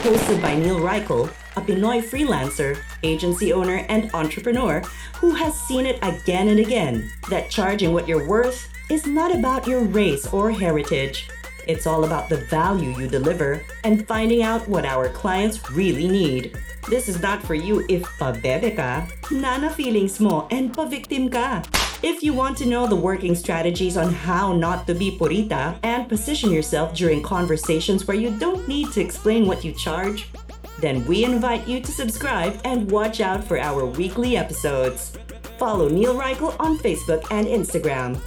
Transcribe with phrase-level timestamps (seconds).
[0.00, 4.80] Hosted by Neil Reichel, a Pinoy freelancer, agency owner, and entrepreneur
[5.16, 9.66] who has seen it again and again that charging what you're worth is not about
[9.66, 11.28] your race or heritage.
[11.68, 16.56] It's all about the value you deliver and finding out what our clients really need.
[16.88, 21.62] This is not for you if pabebe ka, nana feelings mo, and pa-victim ka.
[22.02, 26.08] If you want to know the working strategies on how not to be purita and
[26.08, 30.30] position yourself during conversations where you don't need to explain what you charge,
[30.78, 35.12] then we invite you to subscribe and watch out for our weekly episodes.
[35.58, 38.18] Follow Neil Reichel on Facebook and Instagram.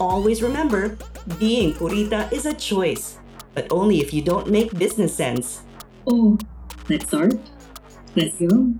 [0.00, 0.98] Always remember,
[1.38, 3.18] being purita is a choice,
[3.54, 5.62] but only if you don't make business sense.
[6.08, 6.36] Oh,
[6.88, 7.34] let's start.
[8.16, 8.74] Let's go.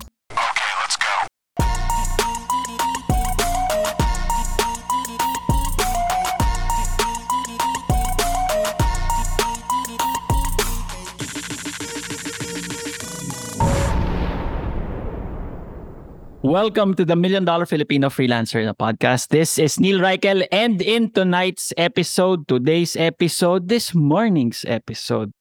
[16.45, 19.33] Welcome to the Million Dollar Filipino Freelancer na podcast.
[19.33, 25.33] This is Neil Reichel and in tonight's episode, today's episode, this morning's episode,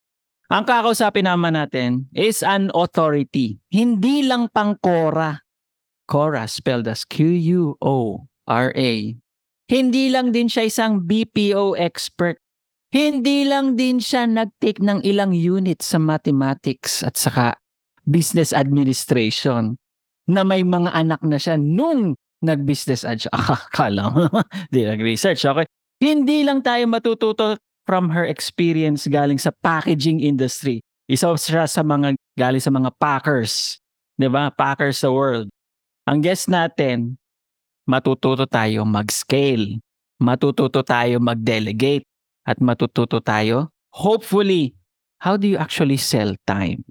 [0.47, 3.61] ang kakausapin naman natin is an authority.
[3.69, 5.42] Hindi lang pang Quora.
[6.08, 8.92] Quora spelled as Q-U-O-R-A.
[9.66, 12.41] Hindi lang din siya isang BPO expert.
[12.88, 17.60] Hindi lang din siya nag-take ng ilang units sa mathematics at saka
[18.08, 19.77] business administration
[20.27, 23.32] na may mga anak na siya nung nag-business ad siya.
[23.38, 24.27] Akala mo,
[24.69, 25.42] di nag-research.
[25.46, 25.66] Okay.
[26.02, 27.56] Hindi lang tayo matututo
[27.88, 30.82] from her experience galing sa packaging industry.
[31.06, 33.78] Isa siya sa mga galing sa mga packers.
[34.19, 34.50] Di ba?
[34.50, 35.48] Packers sa world.
[36.10, 37.15] Ang guest natin,
[37.86, 39.78] matututo tayo mag-scale.
[40.19, 42.04] Matututo tayo mag-delegate.
[42.47, 44.78] At matututo tayo, hopefully,
[45.19, 46.86] how do you actually sell time?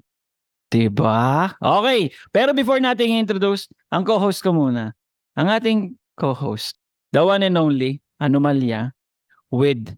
[0.76, 1.56] Diba?
[1.64, 2.12] Okay.
[2.36, 4.92] Pero before natin i-introduce, ang co-host ko muna.
[5.40, 5.80] Ang ating
[6.20, 6.76] co-host,
[7.16, 8.92] the one and only, Anomalia,
[9.56, 9.96] with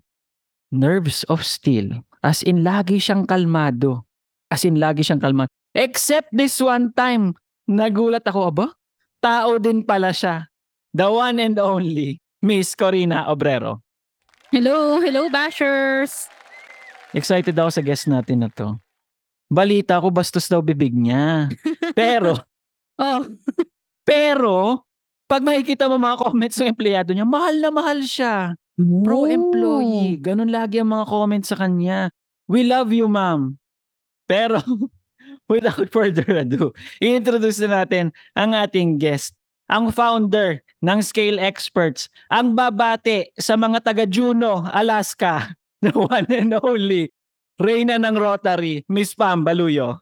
[0.69, 2.05] nerves of steel.
[2.21, 4.05] As in, lagi siyang kalmado.
[4.53, 5.49] As in, lagi siyang kalmado.
[5.73, 7.33] Except this one time,
[7.65, 8.67] nagulat ako, aba?
[9.17, 10.45] Tao din pala siya.
[10.93, 13.81] The one and only, Miss Corina Obrero.
[14.53, 16.29] Hello, hello bashers.
[17.17, 18.77] Excited ako sa guest natin na to.
[19.47, 21.47] Balita ko bastos daw bibig niya.
[21.97, 22.35] Pero,
[22.97, 23.21] Oh,
[24.01, 24.81] pero,
[25.29, 28.57] pag makikita mo mga comments ng empleyado niya, mahal na mahal siya.
[29.05, 30.17] Pro-employee.
[30.17, 32.09] Ganun lagi ang mga comments sa kanya.
[32.49, 33.61] We love you, ma'am.
[34.25, 34.57] Pero,
[35.51, 39.37] without further ado, i-introduce na natin ang ating guest.
[39.69, 42.09] Ang founder ng Scale Experts.
[42.33, 45.53] Ang babate sa mga taga Juneau, Alaska.
[45.85, 47.13] The one and only.
[47.57, 49.97] Reyna ng Rotary, Miss Pam Baluyo.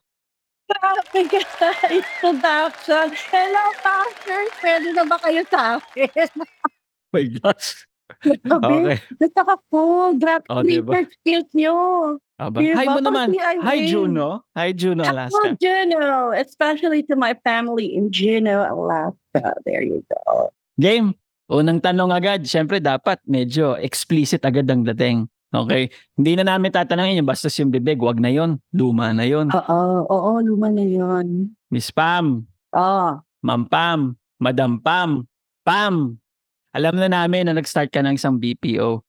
[0.67, 3.07] Grabe ka introduction.
[3.31, 4.51] Hello bashers.
[4.59, 6.27] Pwede na ba kayo sa akin?
[7.15, 7.87] My gosh.
[8.43, 8.59] Grabe.
[8.59, 8.97] Okay.
[9.23, 10.11] Nagtaka po.
[10.19, 10.99] Grabe Oh, diba?
[11.07, 11.75] skills nyo.
[12.35, 12.59] Aba.
[12.59, 12.75] Diba?
[12.75, 13.31] Hi mo naman.
[13.39, 13.87] Hi.
[13.87, 14.43] Juno.
[14.51, 15.55] Hi Juno, Alaska.
[15.55, 16.35] Juneau.
[16.35, 19.55] Especially to my family in Juneau, Alaska.
[19.63, 20.51] There you go.
[20.75, 21.15] Game.
[21.47, 22.43] Unang tanong agad.
[22.43, 25.29] Siyempre dapat medyo explicit agad ang dating.
[25.63, 25.87] Okay?
[26.19, 27.95] Hindi na namin tatanungin yung bastos yung bibig.
[28.03, 28.59] Wag na yon.
[28.75, 29.47] Luma na yon.
[29.55, 31.55] Oo, oo, luma na yun.
[31.71, 32.43] Miss Pam.
[32.75, 34.19] Oh, Ma'am Pam.
[34.43, 35.23] Madam Pam.
[35.63, 36.19] Pam.
[36.75, 38.99] Alam na namin na nag-start ka ng isang BPO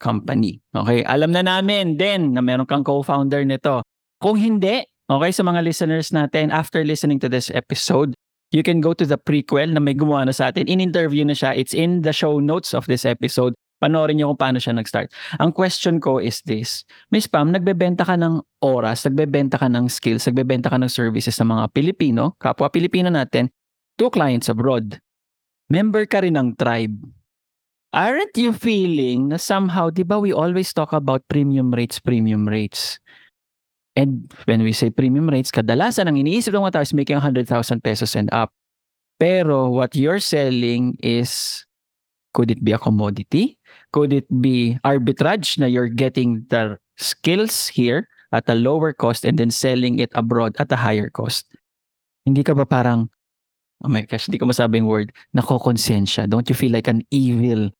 [0.00, 0.58] company.
[0.72, 1.04] Okay?
[1.04, 3.84] Alam na namin din na meron kang co-founder nito.
[4.16, 8.16] Kung hindi, okay, sa mga listeners natin, after listening to this episode,
[8.50, 10.66] you can go to the prequel na may gumawa na sa atin.
[10.66, 11.54] In-interview na siya.
[11.54, 13.54] It's in the show notes of this episode.
[13.80, 15.08] Panoorin niyo kung paano siya nag-start.
[15.40, 16.84] Ang question ko is this.
[17.08, 21.48] Miss Pam, nagbebenta ka ng oras, nagbebenta ka ng skills, nagbebenta ka ng services sa
[21.48, 23.48] mga Pilipino, kapwa Pilipino natin,
[23.96, 25.00] to clients abroad.
[25.72, 27.00] Member ka rin ng tribe.
[27.90, 33.00] Aren't you feeling na somehow, di ba we always talk about premium rates, premium rates?
[33.98, 37.48] And when we say premium rates, kadalasan ang iniisip ng mga tao is making 100,000
[37.82, 38.54] pesos and up.
[39.18, 41.64] Pero what you're selling is,
[42.32, 43.58] could it be a commodity?
[43.92, 49.38] Could it be arbitrage na you're getting the skills here at a lower cost and
[49.38, 51.46] then selling it abroad at a higher cost?
[52.26, 53.10] Hindi ka ba parang
[53.84, 56.28] oh my gosh, di ko masabing word, nakokonsensya.
[56.28, 57.72] Don't you feel like an evil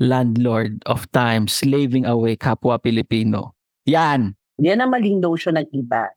[0.00, 3.56] landlord of time slaving away kapwa Pilipino?
[3.88, 4.36] Yan.
[4.60, 6.12] Yan ang maling notion ng iba.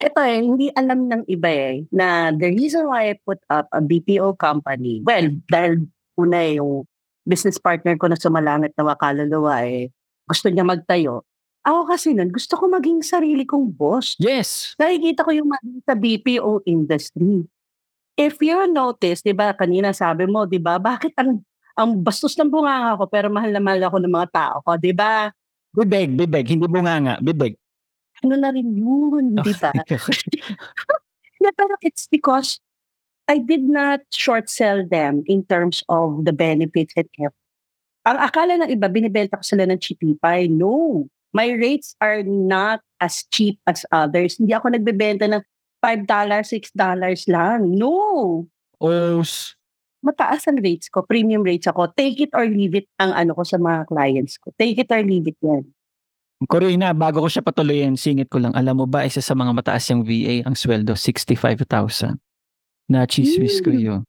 [0.00, 3.84] Ito eh, hindi alam ng iba eh, na the reason why I put up a
[3.84, 5.86] BPO company, well, dahil
[6.16, 6.88] una eh, yung
[7.30, 9.94] business partner ko na sumalangit na wakaluluwa eh,
[10.26, 11.22] gusto niya magtayo.
[11.62, 14.18] Ako kasi nun, gusto ko maging sarili kong boss.
[14.18, 14.74] Yes.
[14.80, 17.46] Nakikita ko yung mali sa BPO industry.
[18.18, 21.44] If you notice, di ba, kanina sabi mo, di ba, bakit ang
[21.78, 24.92] ang bastos ng bunganga ko pero mahal na mahal ako ng mga tao ko, di
[24.92, 25.30] ba?
[25.70, 26.44] Bibig, bibig.
[26.50, 27.22] Hindi bunganga.
[27.22, 27.54] Bibig.
[28.20, 29.70] Ano na rin yun, di ba?
[31.40, 32.60] Yeah, pero it's because
[33.30, 37.38] I did not short sell them in terms of the benefits and everything.
[38.02, 40.50] Ang akala ng iba, binibenta ko sila ng cheapify.
[40.50, 41.06] No.
[41.30, 44.34] My rates are not as cheap as others.
[44.42, 45.46] Hindi ako nagbebenta ng
[45.78, 46.74] $5, $6
[47.30, 47.70] lang.
[47.70, 48.50] No.
[48.82, 49.54] Os.
[50.02, 51.92] Mataas ang rates ko, premium rates ako.
[51.94, 54.50] Take it or leave it ang ano ko sa mga clients ko.
[54.58, 55.70] Take it or leave it yan.
[56.50, 58.56] Corina, bago ko siya patuloyin, singit ko lang.
[58.58, 62.18] Alam mo ba, isa sa mga mataas yung VA, ang sweldo, 65,000.
[62.90, 63.78] Na chismis ko Mm.
[63.80, 64.00] yun.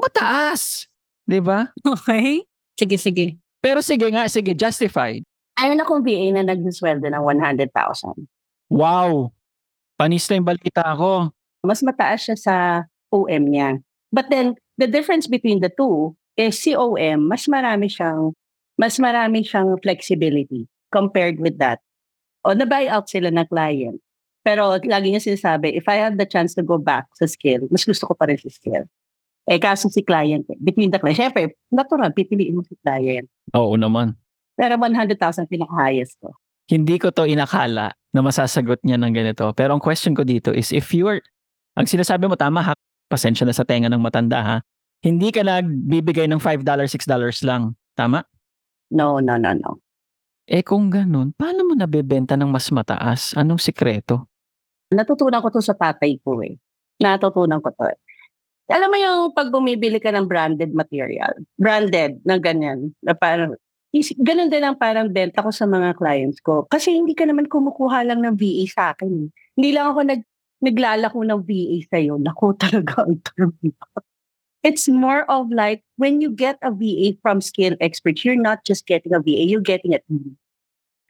[0.00, 0.88] Mataas!
[1.28, 1.68] Di ba?
[1.84, 2.42] Okay.
[2.74, 3.26] Sige, sige.
[3.60, 5.22] Pero sige nga, sige, justified.
[5.54, 8.26] Ayun akong VA na nag-sweldo ng 100,000.
[8.72, 9.30] Wow!
[9.94, 11.30] Panis na yung balita ko.
[11.62, 12.54] mas mataas siya sa
[13.14, 13.78] OM niya.
[14.10, 18.34] But then, the difference between the two is si OM, mas marami siyang,
[18.74, 21.78] mas marami siyang flexibility compared with that.
[22.42, 24.02] O na-buy out sila ng client.
[24.42, 27.86] Pero lagi niya sinasabi, if I have the chance to go back sa skill, mas
[27.86, 28.90] gusto ko pa rin si skill.
[29.46, 33.26] Eh kaso si client, eh, between the client, syempre, natural, pipiliin mo si client.
[33.54, 34.18] Oo naman.
[34.58, 36.34] Pero 100,000 pinaka-highest ko.
[36.70, 39.50] Hindi ko to inakala na masasagot niya ng ganito.
[39.54, 41.18] Pero ang question ko dito is if you're,
[41.74, 42.74] ang sinasabi mo tama ha,
[43.10, 44.56] pasensya na sa tenga ng matanda ha,
[45.02, 47.74] hindi ka nagbibigay ng $5, $6 lang.
[47.98, 48.22] Tama?
[48.94, 49.82] No, no, no, no.
[50.46, 53.34] Eh kung ganun, paano mo nabebenta ng mas mataas?
[53.34, 54.31] Anong sikreto?
[54.92, 56.56] Natutunan ko to sa tatay ko eh.
[57.00, 57.98] Natutunan ko to eh.
[58.70, 63.58] Alam mo yung pag bumibili ka ng branded material, branded na ganyan, na parang,
[63.92, 66.64] is, ganun din ang parang benta ko sa mga clients ko.
[66.70, 69.10] Kasi hindi ka naman kumukuha lang ng VA sa akin.
[69.10, 69.28] eh.
[69.58, 70.22] Hindi lang ako nag,
[70.62, 72.16] naglalako ng VA sa'yo.
[72.22, 73.52] Naku talaga ang term.
[74.62, 78.86] It's more of like, when you get a VA from skill experts, you're not just
[78.86, 80.00] getting a VA, you're getting a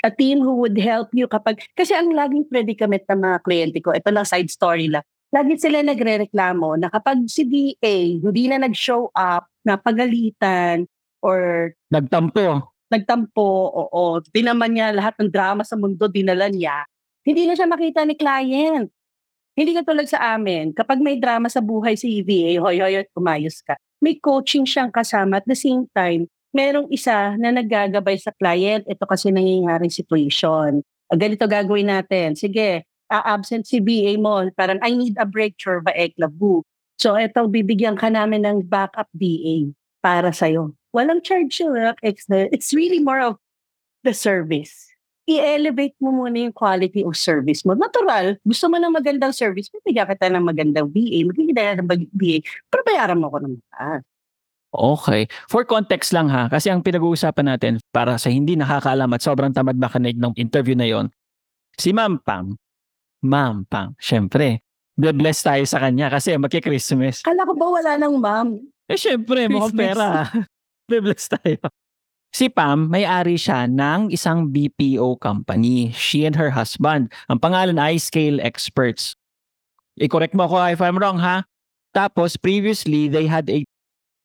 [0.02, 3.94] a team who would help you kapag, kasi ang laging predicament ng mga kliyente ko,
[3.94, 9.08] ito lang side story lang, lagi sila nagre-reklamo na kapag si DA hindi na nag-show
[9.14, 10.84] up, napagalitan,
[11.22, 12.66] or Nagtampo.
[12.92, 16.84] nagtampo, oo, dinaman niya lahat ng drama sa mundo, dinala niya,
[17.22, 18.90] hindi na siya makita ni client.
[19.52, 23.06] Hindi ka tulad sa amin, kapag may drama sa buhay sa EVA, hoy, hoy, hoy,
[23.12, 23.76] umayos ka.
[24.00, 29.04] May coaching siyang kasama at the same time, merong isa na naggagabay sa client, ito
[29.08, 30.84] kasi nangyayaring situation.
[31.08, 32.36] Ah, Ganito gagawin natin.
[32.36, 36.64] Sige, a-absent si BA mo, parang I need a break, chorba eklabu.
[36.96, 40.72] So ito, bibigyan ka namin ng backup BA para sa'yo.
[40.92, 42.48] Walang charge yun, extra.
[42.52, 43.40] It's really more of
[44.04, 44.92] the service.
[45.24, 47.78] I-elevate mo muna yung quality of service mo.
[47.78, 52.80] Natural, gusto mo ng magandang service, bibigyan kita ng magandang BA, magiging ng BA, pero
[52.82, 54.11] bayaran mo ko ng mataas.
[54.72, 55.28] Okay.
[55.52, 59.76] For context lang ha, kasi ang pinag-uusapan natin para sa hindi nakakaalam at sobrang tamad
[59.76, 61.12] makinig ng interview na yon,
[61.76, 62.56] si Ma'am Pam,
[63.20, 64.64] Ma'am Pam, syempre,
[64.96, 67.20] bless tayo sa kanya kasi magki-Christmas.
[67.20, 68.48] Kala ko ba wala ng ma'am?
[68.88, 69.92] Eh syempre, mukhang Christmas.
[69.92, 70.08] pera.
[71.04, 71.60] bless tayo.
[72.32, 75.92] Si Pam, may-ari siya ng isang BPO company.
[75.92, 77.12] She and her husband.
[77.28, 79.12] Ang pangalan ay Scale Experts.
[80.00, 81.44] I-correct mo ako if I'm wrong ha.
[81.92, 83.60] Tapos previously, they had a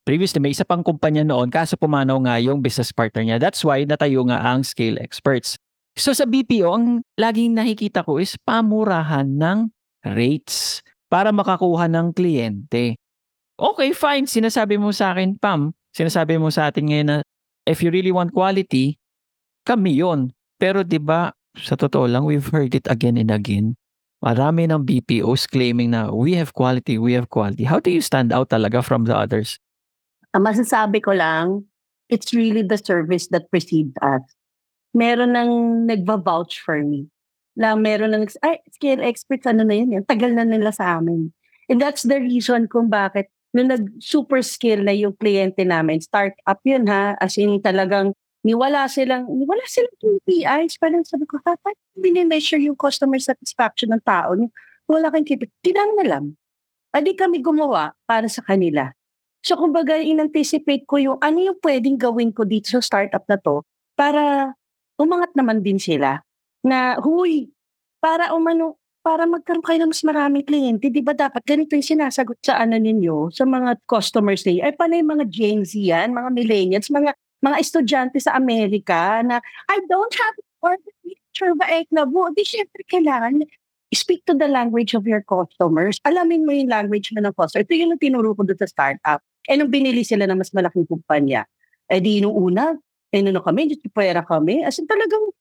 [0.07, 3.43] previously may isa pang kumpanya noon kaso pumanaw nga yung business partner niya.
[3.43, 5.59] That's why natayo nga ang Scale Experts.
[5.99, 9.67] So sa BPO, ang laging nakikita ko is pamurahan ng
[10.07, 10.79] rates
[11.11, 12.95] para makakuha ng kliyente.
[13.59, 14.23] Okay, fine.
[14.23, 15.75] Sinasabi mo sa akin, Pam.
[15.91, 17.17] Sinasabi mo sa atin ngayon na
[17.67, 18.95] if you really want quality,
[19.67, 20.31] kami yon.
[20.55, 23.75] Pero 'di ba, sa totoo lang, we've heard it again and again.
[24.21, 27.65] Marami ng BPOs claiming na we have quality, we have quality.
[27.65, 29.57] How do you stand out talaga from the others?
[30.35, 31.63] Ang masasabi ko lang,
[32.11, 34.23] it's really the service that precedes us.
[34.91, 35.51] Meron nang
[35.87, 37.07] nagva-vouch for me.
[37.57, 40.05] Na meron nang, ay, scale experts, ano na yun, yan.
[40.05, 41.31] tagal na nila sa amin.
[41.67, 46.59] And that's the reason kung bakit nung nag-super skill na yung kliyente namin, start up
[46.63, 48.13] yun ha, as in talagang
[48.45, 50.79] niwala silang, niwala silang KPIs.
[50.79, 54.35] Parang sabi ko, ha, paano binimeasure yung customer satisfaction ng tao?
[54.87, 55.51] Wala kang KPI.
[55.63, 56.25] Tinang na lang.
[56.95, 58.89] adi kami gumawa para sa kanila.
[59.47, 63.63] So kumbaga, in-anticipate ko yung ano yung pwedeng gawin ko dito sa startup na to
[63.95, 64.51] para
[64.99, 66.19] umangat naman din sila
[66.67, 67.47] na, huy,
[68.03, 72.35] para umano, para magkaroon kayo ng mas maraming kliyente, di ba dapat ganito yung sinasagot
[72.43, 74.67] sa ano ninyo, sa mga customers ninyo.
[74.67, 79.39] Ay, paano yung mga Gen Z yan, mga millennials, mga mga estudyante sa Amerika na,
[79.71, 80.75] I don't have or
[81.07, 83.47] picture ba ek na mo, di syempre kailangan
[83.95, 86.03] speak to the language of your customers.
[86.03, 87.63] Alamin mo yung language mo ng customer.
[87.63, 89.23] Ito yung tinuro ko doon sa startup.
[89.47, 91.47] Eh, nung binili sila ng mas malaking kumpanya,
[91.87, 92.75] eh di nung una,
[93.15, 94.59] eh nung kami, pera kami.
[94.67, 95.31] As in talagang,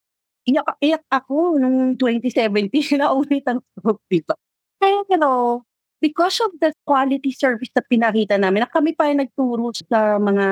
[0.47, 4.35] iyak, iyak ako nung 2017 na ulit ang scope, di ba?
[4.79, 5.67] Kaya, you know,
[6.03, 10.47] because of the quality service na pinakita namin, na kami pa yung nagturo sa mga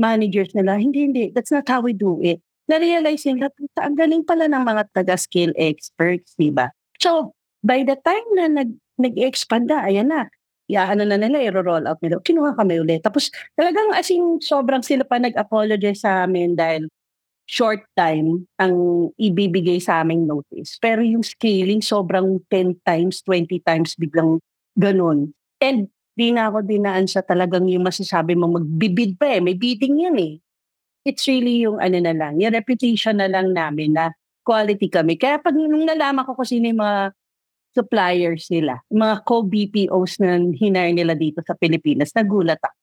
[0.00, 2.42] managers nila, hindi, hindi, that's not how we do it.
[2.66, 6.70] Na-realize nila, "Puta, ang galing pala ng mga taga-skill experts, di ba?
[6.98, 10.26] So, by the time na nag, nag-expand na, ayan na,
[10.72, 12.16] ya ano na nila, i-roll out nila.
[12.24, 13.04] Kinuha kami ulit.
[13.04, 16.88] Tapos talagang as in, sobrang sila pa nag-apologize sa amin dahil
[17.44, 20.80] short time ang ibibigay sa aming notice.
[20.80, 24.40] Pero yung scaling sobrang 10 times, 20 times biglang
[24.80, 25.36] ganun.
[25.60, 29.40] And di na ako dinaan sa talagang yung masasabi mo magbibid pa eh.
[29.44, 30.40] May bidding yan eh.
[31.04, 34.14] It's really yung ano na lang, yung reputation na lang namin na
[34.46, 35.18] quality kami.
[35.18, 37.12] Kaya pag nung nalaman ko kung sino mga
[37.72, 42.76] suppliers nila, mga co-BPOs na hinire nila dito sa Pilipinas, nagulat ako.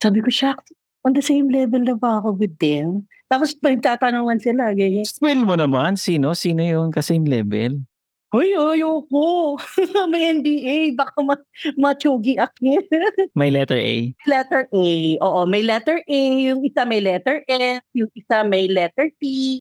[0.00, 0.72] Sabi ko, shucks,
[1.04, 3.04] on the same level na ba ako with them?
[3.30, 5.06] Tapos pagtatanungan sila, ganyan.
[5.06, 6.32] Spill mo naman, sino?
[6.34, 7.84] Sino yung kasing level?
[8.30, 9.58] Hoy, ayoko.
[10.10, 10.94] May NDA.
[10.94, 12.78] Baka ma- machugi ako.
[13.38, 14.14] May letter A.
[14.22, 14.86] letter A.
[15.18, 16.20] Oo, may letter A.
[16.46, 17.82] Yung isa may letter F.
[17.90, 19.58] Yung isa may letter T.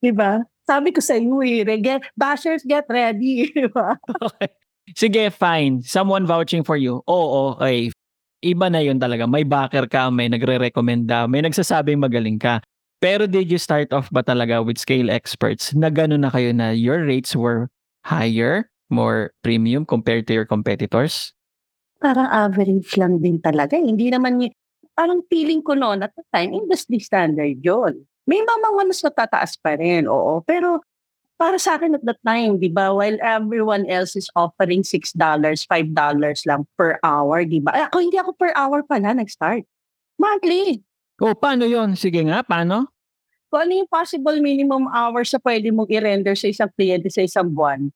[0.00, 0.40] Diba?
[0.68, 3.48] Sabi ko sa iyo eh, get, bashers get ready.
[3.56, 3.96] Diba?
[4.20, 4.52] Okay.
[4.92, 5.80] Sige, fine.
[5.80, 7.00] Someone vouching for you.
[7.08, 7.88] Oo, okay.
[8.44, 9.24] Iba na yun talaga.
[9.24, 12.60] May backer ka, may nagre-recommenda, may nagsasabing magaling ka.
[13.00, 16.74] Pero did you start off ba talaga with scale experts na gano'n na kayo na
[16.74, 17.72] your rates were
[18.04, 21.32] higher, more premium compared to your competitors?
[21.98, 23.78] Parang average lang din talaga.
[23.78, 23.86] eh.
[23.86, 24.52] Hindi naman
[24.98, 28.02] parang feeling ko noon at the time, industry standard yon.
[28.28, 30.44] May mga mga mas matataas pa rin, oo.
[30.44, 30.84] Pero
[31.40, 35.64] para sa akin at that time, di ba, while everyone else is offering $6, $5
[36.44, 37.88] lang per hour, di ba?
[37.88, 39.64] Ako, hindi ako per hour pala nag-start.
[40.20, 40.84] Monthly.
[41.24, 41.96] Oh, paano yon?
[41.96, 42.90] Sige nga, paano?
[43.48, 47.48] Kung ano yung possible minimum hours na pwede mong i-render sa isang kliyente sa isang
[47.48, 47.88] buwan,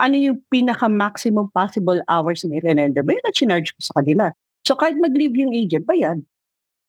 [0.00, 4.32] ano yung pinaka-maximum possible hours na i-render, ba yun na chinarge ko sa kanila.
[4.64, 6.24] So kahit mag-leave yung agent, bayad.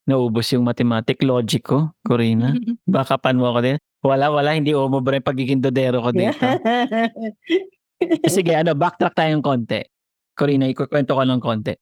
[0.06, 2.54] Naubos yung mathematic logic ko, Corina.
[2.86, 3.78] Baka pan mo ako din.
[4.06, 4.54] Wala, wala.
[4.54, 6.38] Hindi umubra yung pagiging dodero ko dito.
[8.30, 9.82] Sige, ano, backtrack tayong konti.
[10.38, 11.74] Corina, ikukwento ko ng konti.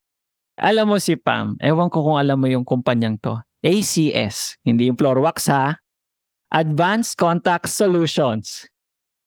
[0.56, 3.36] Alam mo si Pam, ewan ko kung alam mo yung kumpanyang to.
[3.60, 5.76] ACS, hindi yung floor wax ha.
[6.54, 8.70] Advanced Contact Solutions.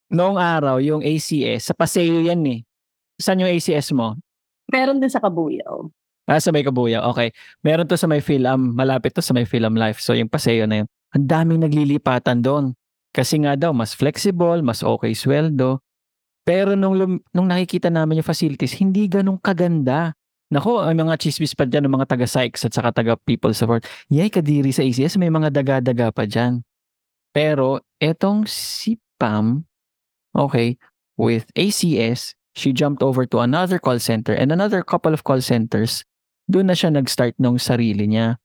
[0.07, 2.63] Noong araw, yung ACS, sa Paseo yan eh.
[3.19, 4.15] Saan yung ACS mo?
[4.71, 5.91] Meron din sa Kabuyaw.
[6.27, 7.07] Ah, sa may Kabuya.
[7.07, 7.31] Okay.
[7.63, 8.75] Meron to sa may Philam.
[8.75, 10.03] Malapit to sa may Philam Life.
[10.03, 10.87] So, yung Paseo na yun.
[11.15, 12.75] Ang daming naglilipatan doon.
[13.15, 15.79] Kasi nga daw, mas flexible, mas okay sweldo.
[16.43, 20.11] Pero nung, lum- nung nakikita namin yung facilities, hindi ganun kaganda.
[20.47, 23.83] Nako, ang mga chismis pa dyan, ng mga taga-psychs at saka taga-people support.
[24.07, 26.63] Yay, kadiri sa ACS, may mga daga-daga pa dyan.
[27.35, 29.67] Pero, etong si Pam,
[30.31, 30.79] okay,
[31.19, 36.07] with ACS, she jumped over to another call center and another couple of call centers.
[36.47, 38.39] Doon na siya nag-start nung sarili niya.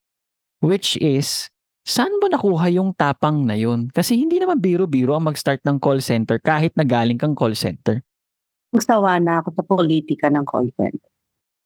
[0.59, 1.47] Which is,
[1.87, 3.87] saan mo nakuha yung tapang na yun?
[3.91, 8.03] Kasi hindi naman biro-biro ang mag-start ng call center kahit na galing kang call center.
[8.75, 10.99] Magsawa na ako sa politika ng content.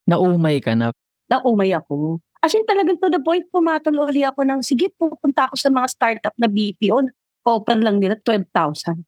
[0.06, 0.94] Naumay ka na.
[1.26, 2.22] Naumay ako.
[2.38, 5.86] As in talagang to the point, pumatol uli ako ng, sige, pupunta ako sa mga
[5.90, 7.10] startup na BPO.
[7.42, 9.02] Open lang nila, 12,000.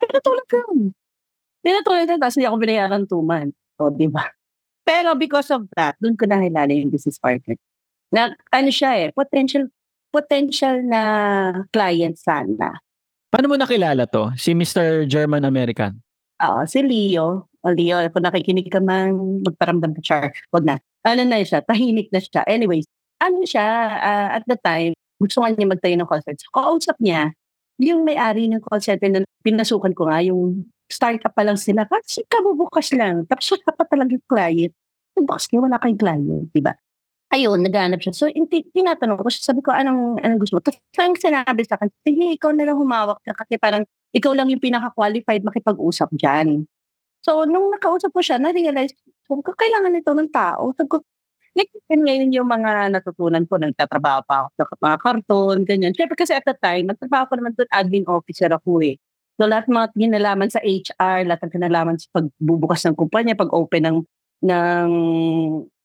[0.00, 0.96] Pero tulad ko yun.
[1.60, 3.56] Pinatulad na, tapos hindi ako binayaran two months.
[3.80, 4.24] O, di ba?
[4.84, 7.56] Pero because of that, doon ko nakilala yung business partner.
[8.12, 9.66] Na, ano siya eh, potential
[10.14, 11.00] potential na
[11.74, 12.78] client sana.
[13.34, 14.30] Paano mo nakilala to?
[14.38, 15.10] Si Mr.
[15.10, 15.98] German American.
[16.38, 17.50] Oo, si Leo.
[17.66, 20.30] O Leo, kung nakikinig ka man, magparamdam ka, Char.
[20.54, 20.78] Wag na.
[21.02, 22.46] Ano na siya, tahimik na siya.
[22.46, 22.86] Anyways,
[23.18, 23.66] ano siya,
[23.98, 26.46] ah, at the time, gusto nga niya magtayo ng call center.
[26.54, 27.34] Kausap niya,
[27.82, 32.24] yung may-ari ng call center na pinasukan ko nga, yung startup pa lang sila, kasi
[32.28, 33.24] kabubukas lang.
[33.26, 34.72] Tapos wala pa talaga yung client.
[35.18, 36.74] Yung box niya, wala kayong client, di ba?
[37.34, 38.14] Ayun, naghanap siya.
[38.14, 40.62] So, inti, tinatanong ko siya, sabi ko, anong, anong gusto mo?
[40.62, 43.82] Tapos, ang sinabi sa akin, sige, ikaw na lang humawak ka kasi parang
[44.14, 46.66] ikaw lang yung pinaka-qualified makipag-usap dyan.
[47.26, 48.94] So, nung nakausap ko siya, na-realize,
[49.26, 50.70] ko, kailangan nito ng tao.
[50.78, 50.96] Sabi ko,
[51.58, 55.92] like, ngayon yung mga natutunan ko, nagtatrabaho pa ako sa mga karton, ganyan.
[55.96, 58.98] Siyempre kasi at the time, nagtrabaho ko naman doon, admin officer ako eh.
[59.34, 63.98] So lahat mga kinalaman sa HR, lahat ng kinalaman sa pagbubukas ng kumpanya, pag-open ng,
[64.46, 64.90] ng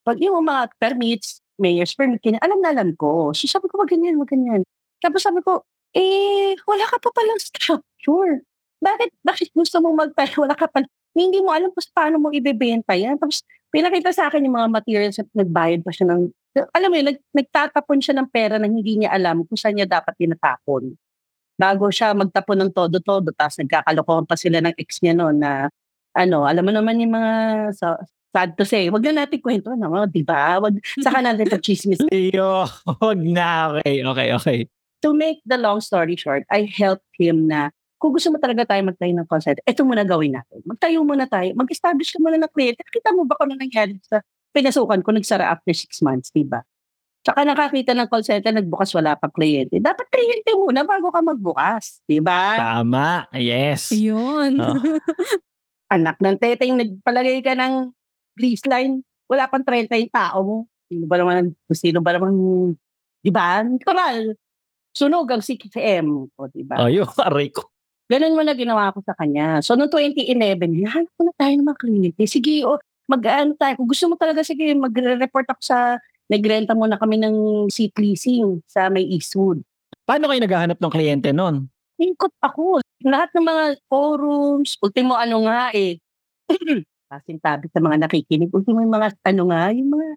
[0.06, 3.34] pag yung mga permits, mayor's permit, kanya, alam na alam ko.
[3.34, 4.62] So sabi ko, wag ganyan, wag ganyan.
[5.01, 5.65] Tapos sabi ko,
[5.98, 8.46] eh, wala ka pa palang structure.
[8.79, 10.86] Bakit, bakit gusto mong magpala, wala ka pa,
[11.18, 13.18] hindi mo alam kung paano mo ibebenta yan.
[13.18, 13.41] Tapos
[13.74, 16.22] pinakita sa akin yung mga materials at nagbayad pa siya ng,
[16.74, 19.89] alam mo yun, nag, nagtatapon siya ng pera na hindi niya alam kung saan niya
[19.89, 20.94] dapat tinatapon.
[21.60, 25.68] Bago siya magtapon ng todo-todo, tapos nagkakalokohan pa sila ng ex niya noon na,
[26.16, 27.34] ano, alam mo naman yung mga,
[27.75, 28.00] so,
[28.32, 30.08] sad to say, wag na natin kwento, no?
[30.08, 30.62] di ba?
[30.63, 32.00] Wag, saka natin ito chismis.
[32.08, 32.63] Leo,
[33.04, 33.75] wag na.
[33.75, 34.60] Okay, okay, okay.
[35.04, 38.82] To make the long story short, I helped him na kung gusto mo talaga tayo
[38.88, 40.63] magtayo ng call center, ito muna gawin natin.
[40.63, 41.51] Magtayo muna tayo.
[41.51, 42.80] Mag-establish ka muna ng kliyente.
[42.88, 44.24] Kita mo ba kung ano nangyari sa
[44.56, 46.63] pinasukan ko, nagsara after six months, di ba?
[47.30, 49.78] Tsaka nakakita ng call center, nagbukas wala pa kliyente.
[49.78, 52.58] Dapat kliyente muna bago ka magbukas, di ba?
[52.58, 53.30] Tama.
[53.38, 53.94] Yes.
[53.94, 54.58] Yun.
[54.58, 54.74] Oh.
[55.94, 57.94] Anak ng teteng, nagpalagay ka ng
[58.34, 60.58] grease line, wala pang 30 yung tao mo.
[60.90, 62.34] Sino ba naman, sino ba naman,
[63.22, 63.62] di ba?
[63.62, 64.34] Natural.
[64.90, 66.34] Sunog ang CKM.
[66.34, 66.82] O, di ba?
[66.82, 67.70] Ayun, aray ko.
[68.10, 69.62] Ganun mo na ginawa ko sa kanya.
[69.62, 72.24] So, noong 2011, hanap ko na tayo ng mga kliyente.
[72.26, 73.78] Sige, o, mag-ano tayo.
[73.78, 78.62] Kung gusto mo talaga, sige, magre-report ako sa, nagrenta mo na kami ng seat leasing
[78.70, 79.66] sa may Eastwood.
[80.06, 81.68] Paano kayo naghahanap ng kliyente nun?
[82.00, 82.80] Ikot ako.
[83.04, 86.00] Lahat ng mga forums, ultimo ano nga eh.
[87.12, 88.54] Kasintabi sa mga nakikinig.
[88.54, 90.08] Ultimo yung mga, ano nga, yung mga,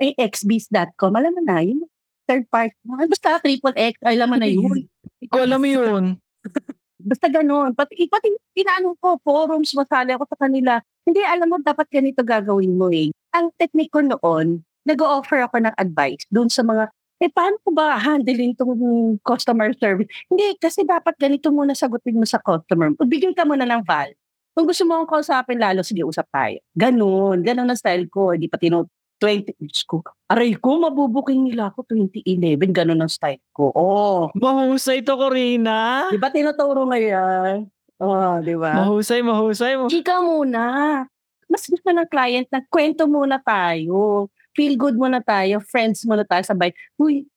[0.00, 1.12] ay, xbs.com.
[1.12, 1.82] Alam mo na, yung
[2.26, 2.74] third party.
[2.86, 4.86] Basta triple X, alam mo na yun.
[5.32, 6.04] Ko alam mo yun.
[7.06, 7.70] Basta ganun.
[7.76, 10.72] Pati, pati inaano ko, forums, masali ako sa kanila.
[11.06, 13.14] Hindi, alam mo, dapat ganito gagawin mo eh.
[13.30, 16.88] Ang technique ko noon, nag-offer ako ng advice doon sa mga,
[17.20, 18.76] eh, paano ko ba handling itong
[19.26, 20.08] customer service?
[20.30, 22.94] Hindi, kasi dapat ganito muna sagutin mo sa customer.
[23.02, 24.14] Bigyan ka muna ng val.
[24.56, 26.56] Kung gusto mo akong kausapin lalo, sige, usap tayo.
[26.72, 27.44] Ganun.
[27.44, 28.32] Ganun ang style ko.
[28.32, 28.88] Hindi pa tino
[29.20, 30.04] 20, Diyos ko.
[30.28, 32.72] Aray ko, mabubuking nila ako 2011.
[32.72, 33.72] Ganun ang style ko.
[33.72, 34.28] Oh.
[34.36, 36.08] Mahusay to, Corina.
[36.12, 37.68] Di ba tinuturo ngayon?
[37.96, 38.84] Oh, di ba?
[38.84, 39.72] Mahusay, mahusay.
[39.80, 39.88] mo.
[39.88, 41.04] Chika muna.
[41.48, 44.28] Mas gusto ng client na kwento muna tayo.
[44.56, 45.60] Feel good muna tayo.
[45.60, 46.40] Friends muna tayo.
[46.42, 47.28] Sabay, uy,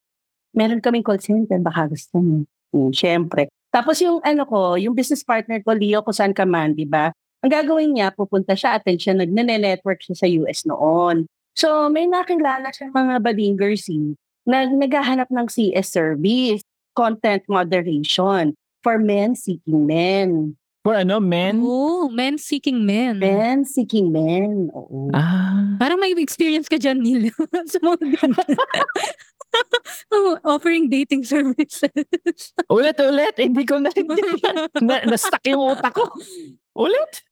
[0.55, 1.59] meron kaming call center.
[1.59, 2.47] Baka gusto mo.
[2.71, 3.51] Hmm, Siyempre.
[3.69, 7.13] Tapos yung ano ko, yung business partner ko, Leo Kusan Kaman, di ba?
[7.45, 11.29] Ang gagawin niya, pupunta siya, attention, nagne-network siya sa US noon.
[11.55, 16.61] So, may nakilala siya mga balingers eh, na naghahanap ng CS service,
[16.97, 20.58] content moderation for men seeking men.
[20.79, 21.59] For ano, men?
[21.59, 23.19] Oh, men seeking men.
[23.19, 24.71] Men seeking men.
[24.71, 25.11] Oo.
[25.11, 25.75] Ah.
[25.75, 27.35] Parang may experience ka dyan, Neil.
[27.71, 28.27] sa mga.
[30.13, 31.89] Oh, offering dating services.
[32.73, 33.33] Ulit, ulit.
[33.33, 33.89] Hindi ko na,
[34.77, 36.05] na na-stuck yung utak ko.
[36.77, 37.25] Ulit.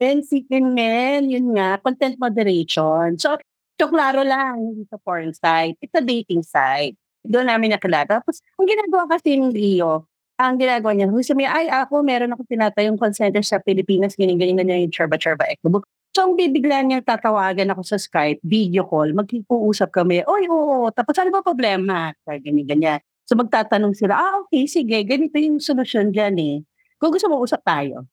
[0.00, 3.20] Men seeking men, yun nga, content moderation.
[3.20, 3.36] So,
[3.76, 5.76] so klaro lang, hindi sa porn site.
[5.84, 6.96] It's a dating site.
[7.20, 8.20] Doon namin nakilala.
[8.20, 10.08] Tapos, ang ginagawa kasi ng Rio,
[10.42, 14.58] ang ginagawa niya, gusto niya, ay ako, meron ako tinatayong call center sa Pilipinas, ganyan-ganyan
[14.58, 15.86] ganyan yung charba-charba ectobook.
[16.12, 21.16] So, ang bibigla niya tatawagan ako sa Skype, video call, magkipuusap kami, oy, oo, tapos
[21.16, 22.12] ano ba problema?
[22.28, 23.00] Ganyan-ganyan.
[23.24, 26.56] So, magtatanong sila, ah, okay, sige, ganito yung solusyon dyan eh.
[27.00, 28.04] Kung gusto mo, usap tayo.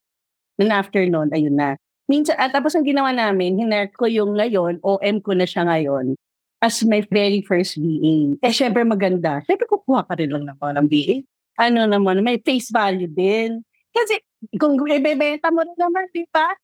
[0.60, 1.80] Then after ayun na.
[2.10, 6.18] Minsan, at tapos ang ginawa namin, hinert ko yung ngayon, OM ko na siya ngayon,
[6.60, 8.36] as my very first VA.
[8.42, 9.40] Eh, syempre maganda.
[9.48, 11.24] Syempre kukuha ka rin lang naman ng VA.
[11.60, 13.60] Ano naman, may face value din.
[13.92, 14.16] Kasi,
[14.56, 16.56] kung ibebenta mo rin naman, di ba?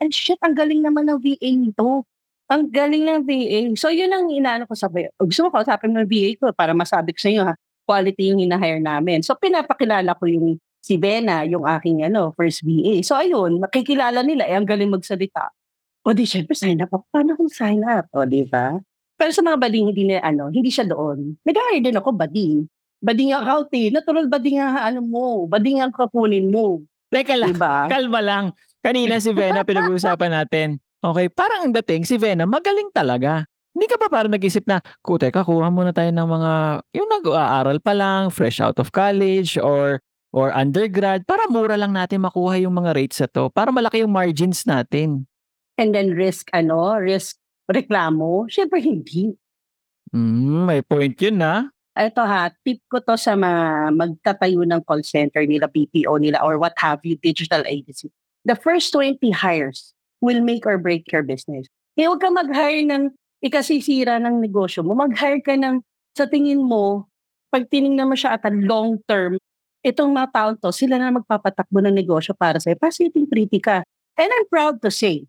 [0.00, 2.08] And shit, ang galing naman ng VA nito.
[2.48, 3.68] Ang galing ng VA.
[3.76, 5.06] So, yun ang inaano ko sabi.
[5.20, 8.40] Gusto mo kausapin mo ng VA ko para masabi ko sa inyo, ha, quality yung
[8.40, 9.20] hinahire namin.
[9.20, 13.04] So, pinapakilala ko yung si Bena, yung aking ano, first VA.
[13.04, 15.52] So, ayun, makikilala nila, eh, ang galing magsalita.
[16.02, 17.04] O di, syempre, sign up ako.
[17.12, 18.08] Paano kung sign up?
[18.16, 18.80] O, di ba?
[19.20, 21.36] Pero sa mga bading, hindi na, ano, hindi siya doon.
[21.44, 22.64] Nag-hire din ako, bading.
[23.00, 23.88] Bading account eh.
[23.88, 25.26] Natural bading ang ano mo.
[25.48, 26.84] Bading ang kapunin mo.
[27.08, 27.52] Teka lang.
[27.52, 27.84] Di ba?
[27.92, 28.44] Kalma lang.
[28.80, 30.80] Kanina si Vena pinag-uusapan natin.
[31.00, 33.48] Okay, parang ang dating si Vena magaling talaga.
[33.72, 36.52] Hindi ka ba parang nag-isip na, teka, kuha muna tayo ng mga,
[36.92, 42.22] yung nag-aaral pa lang, fresh out of college, or or undergrad, para mura lang natin
[42.22, 45.26] makuha yung mga rates na to, para malaki yung margins natin.
[45.78, 47.38] And then risk, ano, risk
[47.70, 48.46] reklamo.
[48.50, 49.34] Syempre, hindi.
[50.10, 51.70] Hmm, may point yun na.
[51.98, 56.54] Ito ha, tip ko to sa mga magtatayo ng call center nila, PPO nila, or
[56.56, 58.14] what have you, digital agency.
[58.46, 61.66] The first 20 hires will make or break your business.
[61.98, 63.10] Kaya huwag ka mag-hire ng
[63.42, 64.94] ikasisira ng negosyo mo.
[64.94, 65.82] Mag-hire ka ng,
[66.14, 67.10] sa tingin mo,
[67.50, 69.36] pag tinignan mo siya at a long term,
[69.82, 72.78] itong mga taon to, sila na magpapatakbo ng negosyo para sa'yo.
[72.78, 73.82] Para sitting pretty ka.
[74.14, 75.26] And I'm proud to say,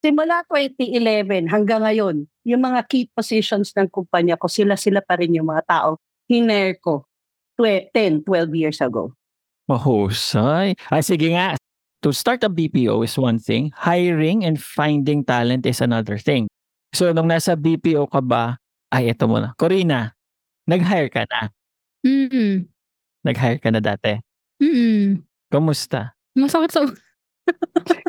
[0.00, 5.48] simula 2011 hanggang ngayon, yung mga key positions ng kumpanya ko, sila-sila pa rin yung
[5.48, 6.00] mga tao
[6.30, 7.04] hiner ko
[7.58, 9.12] 10, 12 years ago.
[9.68, 10.78] Mahusay.
[10.88, 11.58] Ay, sige nga.
[12.00, 13.68] To start a BPO is one thing.
[13.76, 16.48] Hiring and finding talent is another thing.
[16.96, 18.56] So, nung nasa BPO ka ba,
[18.88, 19.52] ay, ito muna.
[19.60, 20.16] Corina,
[20.64, 21.52] nag-hire ka na.
[22.00, 22.64] Mm-mm.
[23.20, 24.16] Nag-hire ka na dati.
[24.58, 25.20] Mm-mm.
[25.52, 26.16] Kumusta?
[26.32, 26.80] Masakit sa...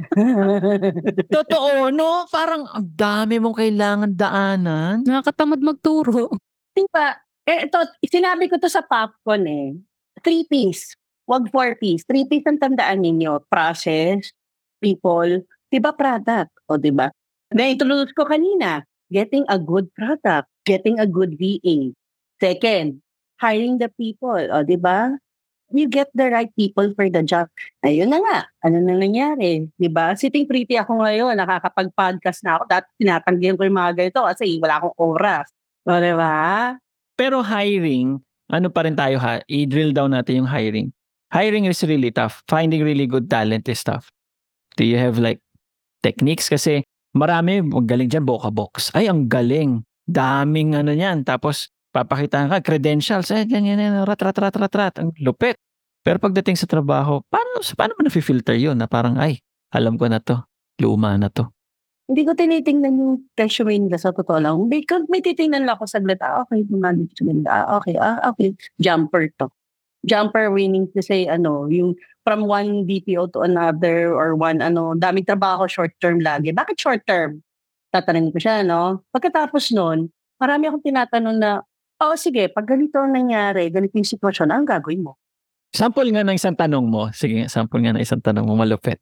[1.35, 2.27] Totoo, no?
[2.27, 5.07] Parang ang dami mong kailangan daanan.
[5.07, 6.27] Nakakatamad magturo.
[6.75, 7.15] Di ba?
[7.47, 9.71] Eh, ito, sinabi ko to sa popcorn eh.
[10.21, 10.93] Three P's.
[11.25, 12.03] Wag four P's.
[12.03, 13.47] Three P's ang tandaan ninyo.
[13.47, 14.35] Process,
[14.83, 16.51] people, di ba product?
[16.67, 17.07] O di ba?
[17.55, 18.83] Na-introduce ko kanina.
[19.11, 20.47] Getting a good product.
[20.67, 21.91] Getting a good VA.
[22.39, 22.99] Second,
[23.39, 24.43] hiring the people.
[24.51, 25.15] O di ba?
[25.71, 27.47] You get the right people for the job.
[27.83, 28.37] Ayun na nga.
[28.67, 29.71] Ano na nangyari?
[29.79, 30.11] Di ba?
[30.13, 31.39] Sitting pretty ako ngayon.
[31.39, 32.63] Nakakapag-podcast na ako.
[32.67, 35.47] Dati tinatanggihan ko yung mga ganito kasi wala akong oras.
[35.87, 36.35] O di ba?
[37.15, 38.19] Pero hiring,
[38.51, 39.39] ano pa rin tayo ha?
[39.47, 40.91] I-drill down natin yung hiring.
[41.31, 42.43] Hiring is really tough.
[42.51, 44.11] Finding really good talent is tough.
[44.75, 45.39] Do you have like
[46.03, 46.51] techniques?
[46.51, 46.83] Kasi
[47.15, 48.91] marami, ang galing dyan, Boca Box.
[48.91, 49.87] Ay, ang galing.
[50.03, 51.23] Daming ano yan.
[51.23, 53.29] Tapos, papakita ka, credentials.
[53.35, 54.95] Eh, ganyan, yan, rat, rat, rat, rat, rat.
[54.97, 55.59] Ang lupit.
[56.01, 58.79] Pero pagdating sa trabaho, paano, paano mo na-filter yun?
[58.79, 60.41] Na parang, ay, alam ko na to.
[60.81, 61.51] Luma na to.
[62.09, 64.55] Hindi ko tinitingnan yung resume nila sa totoo lang.
[64.67, 69.47] Because may titingnan lang ako saglit, ah, okay, management, ah, okay, ah, okay, jumper to.
[70.03, 71.93] Jumper winning to say, ano, yung
[72.25, 76.49] from one BPO to another or one, ano, daming trabaho, short term lagi.
[76.49, 77.45] Bakit short term?
[77.93, 79.05] Tatanungin ko siya, no?
[79.13, 80.09] Pagkatapos nun,
[80.41, 81.61] marami akong tinatanong na,
[82.01, 85.21] oh, sige, pag ganito ang nangyari, ganito yung sitwasyon, ang gagawin mo?
[85.71, 87.07] Sample nga ng isang tanong mo.
[87.15, 88.59] Sige, sample nga ng isang tanong mo.
[88.59, 88.99] Malupit.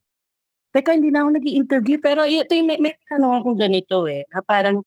[0.69, 4.21] Teka, hindi na ako nag interview pero ito yung may, may tanong akong ganito eh.
[4.29, 4.85] Na parang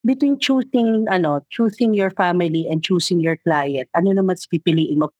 [0.00, 5.12] between choosing, ano, choosing your family and choosing your client, ano naman pipiliin mo?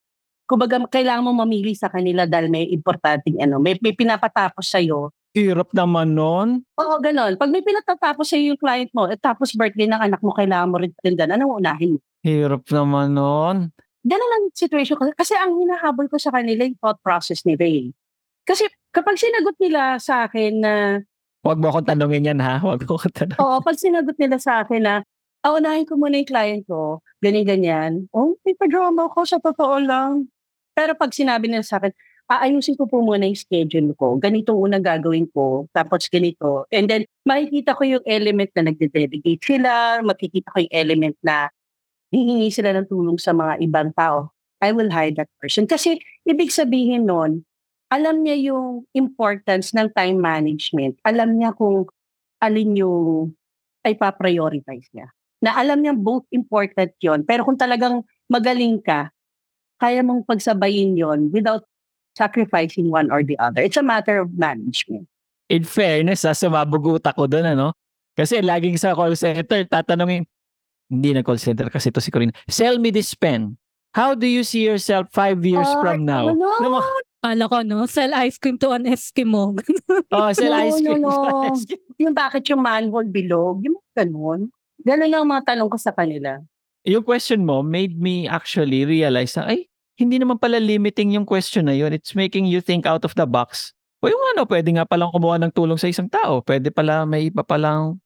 [0.49, 5.13] Kumbaga, kailangan mo mamili sa kanila dahil may importanteng, ano, may, may pinapatapos sa'yo.
[5.37, 6.65] Hirap naman nun.
[6.81, 7.37] Oo, ganon.
[7.37, 10.81] Pag may pinatapos sa'yo yung client mo, at tapos birthday ng anak mo, kailangan mo
[10.81, 12.08] rin tindan, anong unahin mo?
[12.27, 13.57] Hirap naman nun.
[14.03, 15.11] Ganun ang situation ko.
[15.15, 17.93] Kasi ang hinahabol ko sa kanila yung thought process ni Ray.
[18.47, 20.75] Kasi kapag sinagot nila sa akin na,
[21.45, 22.59] Huwag mo akong tanongin yan ha.
[22.59, 23.43] Huwag mo akong tanongin.
[23.43, 24.95] oo, pag sinagot nila sa akin na,
[25.47, 30.27] ah, unahin ko muna yung client ko, ganyan-ganyan, oh, may pa-drama ko sa totoo lang.
[30.75, 31.95] Pero pag sinabi nila sa akin,
[32.29, 36.69] aayusin ko po muna yung schedule ko, ganito unang gagawin ko, tapos ganito.
[36.69, 41.49] And then, makikita ko yung element na nagde-delegate sila, makikita ko yung element na
[42.13, 44.33] hihingi sila ng tulong sa mga ibang tao.
[44.59, 45.71] I will hire that person.
[45.71, 47.47] Kasi, ibig sabihin nun,
[47.89, 51.01] alam niya yung importance ng time management.
[51.07, 51.89] Alam niya kung
[52.43, 53.33] alin yung
[53.87, 55.09] ay pa-prioritize niya.
[55.39, 59.09] Na alam niya both important yon Pero kung talagang magaling ka,
[59.79, 61.65] kaya mong pagsabayin yon without
[62.19, 63.63] sacrificing one or the other.
[63.63, 65.07] It's a matter of management.
[65.49, 67.73] In fairness, ha, sumabugot ako doon, ano?
[68.19, 70.27] Kasi laging sa call center, tatanungin,
[70.89, 73.57] hindi na call center kasi to si Corinne, sell me this pen.
[73.93, 76.29] How do you see yourself five years Ah, from now?
[76.29, 76.45] ano?
[76.61, 76.81] Ano mo?
[77.19, 77.83] Kala ko, no?
[77.85, 79.57] Sell ice cream to an Eskimo.
[80.15, 81.03] Oh, sell No, ice cream.
[81.03, 81.51] no, no.
[81.51, 81.83] ice cream.
[81.99, 84.53] Yung bakit yung manhole bilog, yung mga ganun.
[84.81, 86.39] Ganun lang ang mga tanong ko sa kanila.
[86.87, 89.67] Yung question mo made me actually realize na, ay,
[89.99, 91.91] hindi naman pala limiting yung question na yun.
[91.91, 93.75] It's making you think out of the box.
[93.99, 96.39] O yung ano, pwede nga palang kumuha ng tulong sa isang tao.
[96.39, 97.99] Pwede pala may iba palang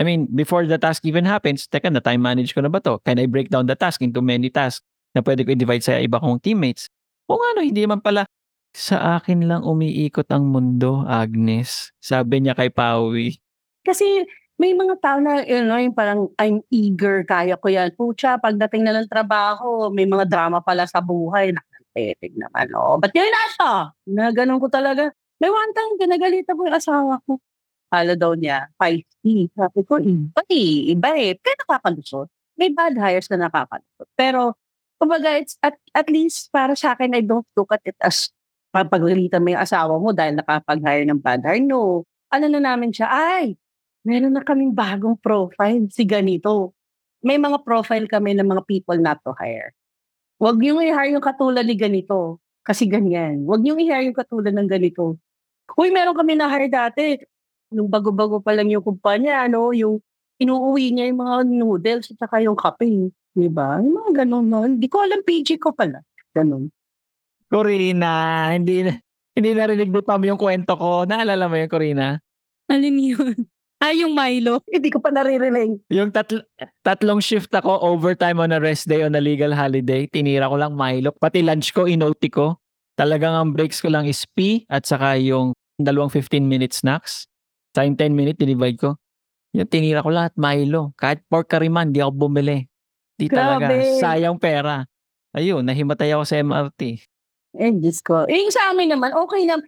[0.00, 2.96] I mean, before the task even happens, teka, na time manage ko na ba to?
[3.04, 4.80] Can I break down the task into many tasks
[5.12, 6.88] na pwede ko i-divide sa iba kong teammates?
[7.28, 8.24] O ano, hindi naman pala
[8.72, 11.92] sa akin lang umiikot ang mundo, Agnes.
[12.00, 13.36] Sabi niya kay Pawi.
[13.84, 14.24] Kasi
[14.56, 17.92] may mga tao na, you know, yung parang, I'm eager, kaya ko yan.
[17.92, 21.52] Pucha, pagdating na ng trabaho, may mga drama pala sa buhay.
[21.52, 22.96] Nakakatig naman, oh.
[22.96, 23.92] Ba't yun nasa?
[24.08, 25.12] Na ganun ko talaga.
[25.40, 27.36] May one time, ginagalitan ko yung asawa ko.
[27.90, 29.50] Hala daw niya, feisty.
[29.50, 31.34] Sabi ko, iba eh, iba eh.
[31.42, 32.30] Kaya nakakalusot.
[32.54, 34.08] May bad hires na nakakalusot.
[34.14, 34.54] Pero,
[35.02, 38.30] kumbaga, it's at, at least para sa akin, I don't look at it as
[38.70, 41.58] papagalitan mo yung asawa mo dahil nakapag-hire ng bad hire.
[41.58, 42.06] No.
[42.30, 43.58] Ano na namin siya, ay,
[44.06, 46.78] meron na kaming bagong profile, si ganito.
[47.26, 49.74] May mga profile kami ng mga people not to hire.
[50.40, 52.38] Huwag niyong i-hire yung katulad ni ganito.
[52.64, 53.44] Kasi ganyan.
[53.44, 55.18] Huwag niyong i-hire yung katulad ng ganito.
[55.74, 57.18] Uy, meron kami na-hire dati.
[57.70, 60.02] Nung bago-bago pa lang yung kumpanya, ano, yung
[60.42, 63.14] inuuwi niya yung mga noodles at saka yung kape.
[63.30, 63.78] Di ba?
[63.78, 64.66] Yung mga ganun no.
[64.66, 66.02] Hindi ko alam PG ko pala.
[66.34, 66.72] Ganun.
[67.50, 68.86] Corina, hindi
[69.34, 71.06] hindi narinig mo pa yung kwento ko.
[71.06, 72.18] Naalala mo yun, Corina?
[72.66, 73.36] Alin yun?
[73.80, 74.60] Ah, yung Milo.
[74.68, 75.80] Hindi ko pa naririnig.
[75.88, 76.44] Yung tatl-
[76.84, 80.04] tatlong shift ako, overtime on a rest day on a legal holiday.
[80.04, 81.16] Tinira ko lang Milo.
[81.16, 82.60] Pati lunch ko, inoti ko.
[83.00, 87.24] Talagang ang breaks ko lang is pee at saka yung dalawang 15 minute snacks.
[87.74, 88.90] Sa yung 10 minute, dinivide ko.
[89.54, 90.94] Yung tinira ko lahat, Milo.
[90.94, 92.66] Kahit pork curry man, di ako bumili.
[93.18, 93.66] Di talaga.
[93.66, 93.98] Grabe.
[93.98, 94.86] Sayang pera.
[95.34, 96.82] Ayun, nahimatay ako sa MRT.
[97.58, 98.26] Eh, Diyos ko.
[98.30, 99.58] Eh, yung sa amin naman, okay na.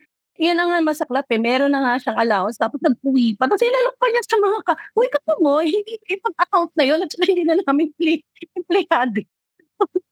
[0.41, 1.39] Yan ang masaklap eh.
[1.39, 2.59] Meron na nga siyang allowance.
[2.59, 3.47] Tapos nag-uwi pa.
[3.47, 4.75] Tapos ilalok pa niya sa mga ka.
[4.99, 5.61] Uy, ka mo.
[5.63, 6.99] Hindi ibang account na yun.
[7.03, 8.23] At saka hindi na namin play,
[8.67, 9.23] playado.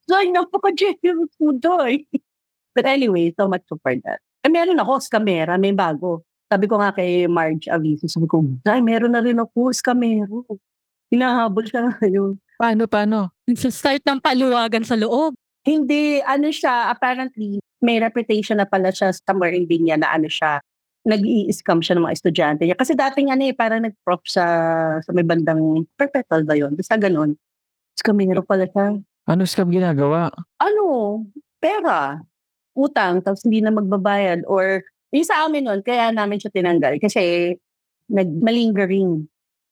[0.07, 2.07] so, ay, napaka-generous mo doy.
[2.75, 4.23] But anyway, so much for that.
[4.47, 5.59] Eh, meron ako, scamera.
[5.59, 6.23] May bago.
[6.51, 10.43] Sabi ko nga kay Marge Aviso, sabi ko, ay, meron na rin ako, scamero.
[11.15, 12.35] Hinahabol siya ngayon.
[12.61, 13.31] Paano, paano?
[13.47, 15.39] Nagsa-start ng paluwagan sa loob.
[15.63, 20.59] Hindi, ano siya, apparently, may reputation na pala siya somewhere in Binya na ano siya,
[21.07, 21.23] nag
[21.55, 22.77] scam siya ng mga estudyante niya.
[22.77, 24.45] Kasi dati nga eh, parang nag-prof sa,
[25.01, 26.77] sa may bandang perpetual ba yun?
[26.77, 27.39] Basta ganun.
[27.97, 29.01] Scamero pala siya.
[29.25, 30.29] Ano scam ginagawa?
[30.61, 31.25] Ano?
[31.63, 32.21] Pera.
[32.77, 34.45] Utang, tapos hindi na magbabayad.
[34.45, 36.99] Or, yung sa amin nun, kaya namin siya tinanggal.
[37.03, 37.55] Kasi,
[38.11, 39.27] nag-malingering.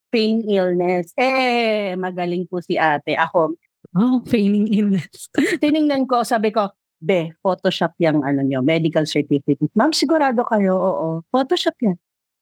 [0.08, 1.12] Pain illness.
[1.20, 3.12] Eh, magaling po si ate.
[3.12, 3.54] Ako,
[3.96, 5.32] Oh, feigning illness.
[5.62, 6.68] tiningnan ko, sabi ko,
[7.00, 9.72] be, Photoshop yung ano nyo, medical certificate.
[9.72, 11.08] Ma'am, sigurado kayo, oo.
[11.32, 11.96] Photoshop yan.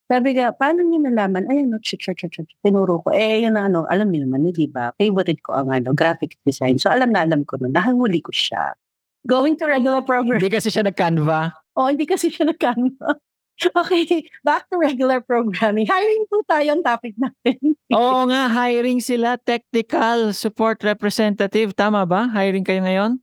[0.06, 1.50] Sabi ka, paano niyo nalaman?
[1.50, 2.46] Ayun, no, check, check, check, check.
[2.62, 4.94] Tinuro ko, eh, yun na ano, alam niyo naman, di ba?
[4.98, 6.78] Favorite ko ang ano, graphic design.
[6.78, 8.74] So, alam na alam ko nun, nahanguli ko siya.
[9.26, 10.38] Going to regular program.
[10.38, 11.50] Hindi kasi siya nag-canva.
[11.77, 12.97] Oh, hindi kasi siya nagkano.
[13.57, 15.89] Okay, back to regular programming.
[15.89, 17.57] Hiring po tayo ang topic natin.
[17.89, 21.73] Oo nga, hiring sila, technical support representative.
[21.73, 22.29] Tama ba?
[22.29, 23.17] Hiring kayo ngayon?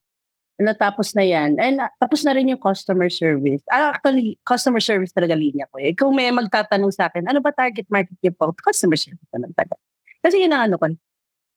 [0.61, 1.57] natapos na yan.
[1.57, 3.61] And uh, tapos na rin yung customer service.
[3.67, 5.81] Ah, actually, customer service talaga linya ko.
[5.81, 5.91] Eh.
[5.97, 8.53] Kung may magtatanong sa akin, ano ba target market niyo po?
[8.53, 9.81] Customer service na lang talaga.
[10.23, 10.87] Kasi yun ang ano ko.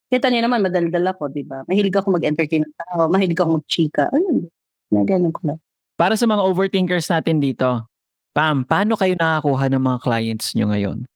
[0.06, 1.66] Kita niyo naman, madaldal ako, di ba?
[1.66, 4.06] Mahilig ako mag-entertain ng tao, mahilig ako mag-chika.
[4.14, 4.46] Ayun,
[4.94, 5.58] na ganun ko lang.
[5.96, 7.88] Para sa mga overthinkers natin dito,
[8.36, 11.08] Pam, paano kayo nakakuha ng mga clients nyo ngayon?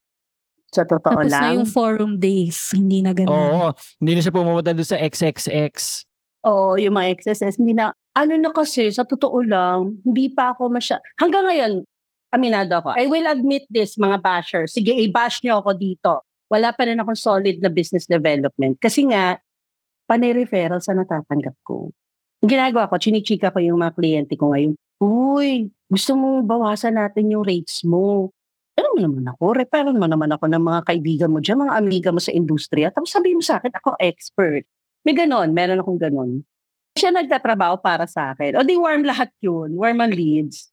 [0.73, 1.61] Sa totoo Tapos na lang.
[1.61, 2.73] yung forum days.
[2.73, 3.29] Hindi na ganun.
[3.29, 6.09] Oo, hindi na siya pumunta doon sa XXX.
[6.49, 7.61] Oo, yung mga excesses.
[7.61, 10.97] Hindi na, ano na kasi, sa totoo lang, hindi pa ako masya...
[11.21, 11.85] Hanggang ngayon,
[12.33, 12.97] aminado ako.
[12.97, 14.73] I will admit this, mga bashers.
[14.73, 16.25] Sige, i-bash nyo ako dito.
[16.49, 18.81] Wala pa rin akong solid na business development.
[18.81, 19.37] Kasi nga,
[20.09, 21.93] panay referral sa natatanggap ko.
[22.41, 24.73] Ginagawa ko, chinichika ko yung mga kliyente ko ngayon.
[25.01, 28.33] Uy, gusto mo bawasan natin yung rates mo.
[28.81, 32.09] Alam mo naman ako, referral mo naman ako ng mga kaibigan mo dyan, mga amiga
[32.09, 32.89] mo sa industriya.
[32.89, 34.65] Tapos sabihin mo sa akin, ako expert.
[35.05, 36.41] May ganon, meron akong ganon.
[36.97, 38.57] Siya nagtatrabaho para sa akin.
[38.57, 40.73] O di warm lahat yun, warm ang leads.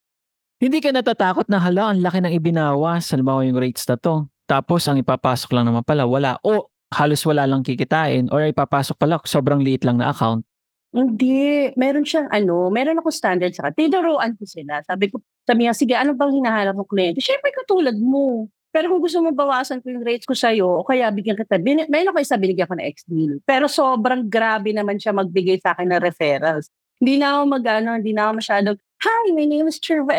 [0.64, 3.12] Hindi ka natatakot na hala, ang laki ng ibinawas.
[3.12, 4.26] Halimbawa yung rates na to.
[4.48, 6.40] Tapos ang ipapasok lang naman pala, wala.
[6.48, 8.32] O halos wala lang kikitain.
[8.32, 10.47] Or ipapasok pala, sobrang liit lang na account.
[10.96, 14.80] Hindi, meron siyang ano, meron ako standard sa Tinuruan ko sila.
[14.88, 17.20] Sabi ko, sabi niya, sige, ano bang hinahanap ng kliyente?
[17.20, 18.48] Siyempre, katulad mo.
[18.72, 21.84] Pero kung gusto mo bawasan ko yung rates ko sa'yo, o kaya bigyan kita, bin,
[21.88, 23.40] meron ko isa binigyan ko na ex-deal.
[23.44, 26.70] Pero sobrang grabe naman siya magbigay sa akin ng referrals.
[27.02, 30.14] Hindi na ako mag-ano, hindi na ako masyadong, Hi, my name is Cherva.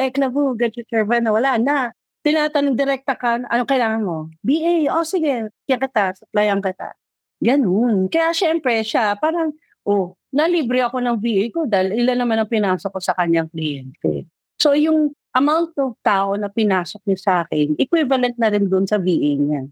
[0.58, 1.90] Get your Cherva na wala na.
[2.26, 4.26] Tinatanong direkta ka, ano kailangan mo?
[4.42, 6.98] BA, o oh, sige, kaya kita, supplyan kita.
[7.38, 8.10] Ganun.
[8.10, 9.54] Kaya syempre siya, parang,
[9.86, 14.28] oh, nalibre ako ng VA ko dahil ilan naman ang pinasok ko sa kanyang kliyente.
[14.58, 18.98] So yung amount of tao na pinasok niya sa akin, equivalent na rin dun sa
[18.98, 19.70] VA niya.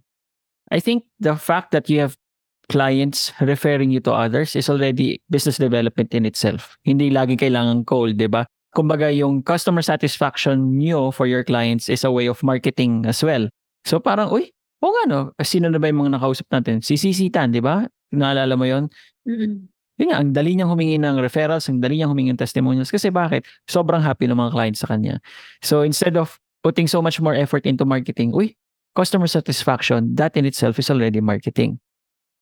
[0.70, 2.18] I think the fact that you have
[2.66, 6.74] clients referring you to others is already business development in itself.
[6.82, 8.42] Hindi lagi kailangan cold, di ba?
[8.74, 13.46] Kumbaga, yung customer satisfaction nyo for your clients is a way of marketing as well.
[13.86, 14.50] So parang, uy,
[14.82, 16.82] o nga no, sino na ba yung mga nakausap natin?
[16.82, 17.86] Si Sisitan, di ba?
[18.12, 18.90] Naalala mo yon
[19.24, 19.70] Mm-mm.
[19.96, 22.92] Yun nga, ang dali niyang humingi ng referrals, ang dali niyang humingi ng testimonials.
[22.92, 23.48] Kasi bakit?
[23.64, 25.24] Sobrang happy ng mga clients sa kanya.
[25.64, 28.52] So instead of putting so much more effort into marketing, uy,
[28.92, 31.80] customer satisfaction, that in itself is already marketing.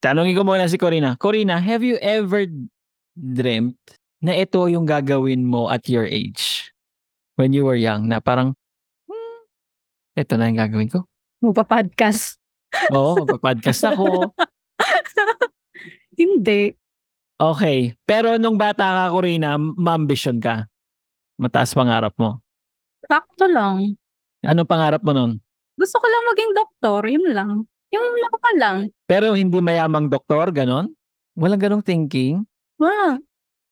[0.02, 1.14] Tanongin ko muna si Corina.
[1.14, 2.44] Corina, have you ever
[3.14, 3.78] dreamt
[4.18, 6.74] na ito yung gagawin mo at your age?
[7.38, 8.54] When you were young, na parang,
[9.06, 9.40] hmm,
[10.18, 11.06] ito na yung gagawin ko.
[11.42, 12.38] Magpa-podcast.
[12.94, 14.30] Oo, magpa-podcast ako.
[16.20, 16.83] Hindi.
[17.38, 17.98] Okay.
[18.06, 20.70] Pero nung bata ka, Corina, ma-ambition ka.
[21.34, 22.38] Mataas pangarap mo.
[23.04, 23.98] Sakto lang.
[24.46, 25.32] Anong pangarap mo nun?
[25.74, 27.50] Gusto ko lang maging doktor, yun lang.
[27.90, 28.76] Yung lokal lang.
[29.10, 30.94] Pero hindi mayamang doktor, ganon?
[31.34, 32.46] Walang ganong thinking?
[32.78, 33.18] Ah,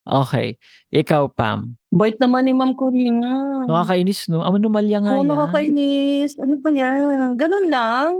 [0.02, 0.58] Okay.
[0.90, 1.78] Ikaw, Pam.
[1.94, 3.62] Bait naman ni Ma'am Corina.
[3.70, 4.42] Nakakainis, no?
[4.42, 5.30] Anomalya nga Oo, yan.
[5.30, 6.30] nakakainis.
[6.42, 7.38] Ano ba yan?
[7.38, 8.10] Ganun lang.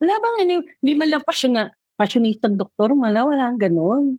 [0.00, 1.68] Wala bang ano, hindi man lang passion na,
[2.00, 4.16] passionistang doktor, wala, wala ganun.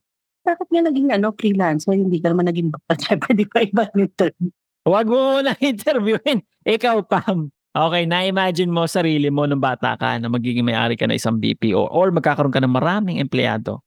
[0.49, 4.33] Bakit nga naging ano, freelancer, hindi ka naman naging doktor, pwede pa iba nito.
[4.81, 6.41] Huwag mo na interviewin.
[6.65, 7.53] Ikaw, Pam.
[7.69, 11.93] Okay, na-imagine mo sarili mo nung bata ka na magiging may-ari ka na isang BPO
[11.93, 13.85] or magkakaroon ka ng maraming empleyado.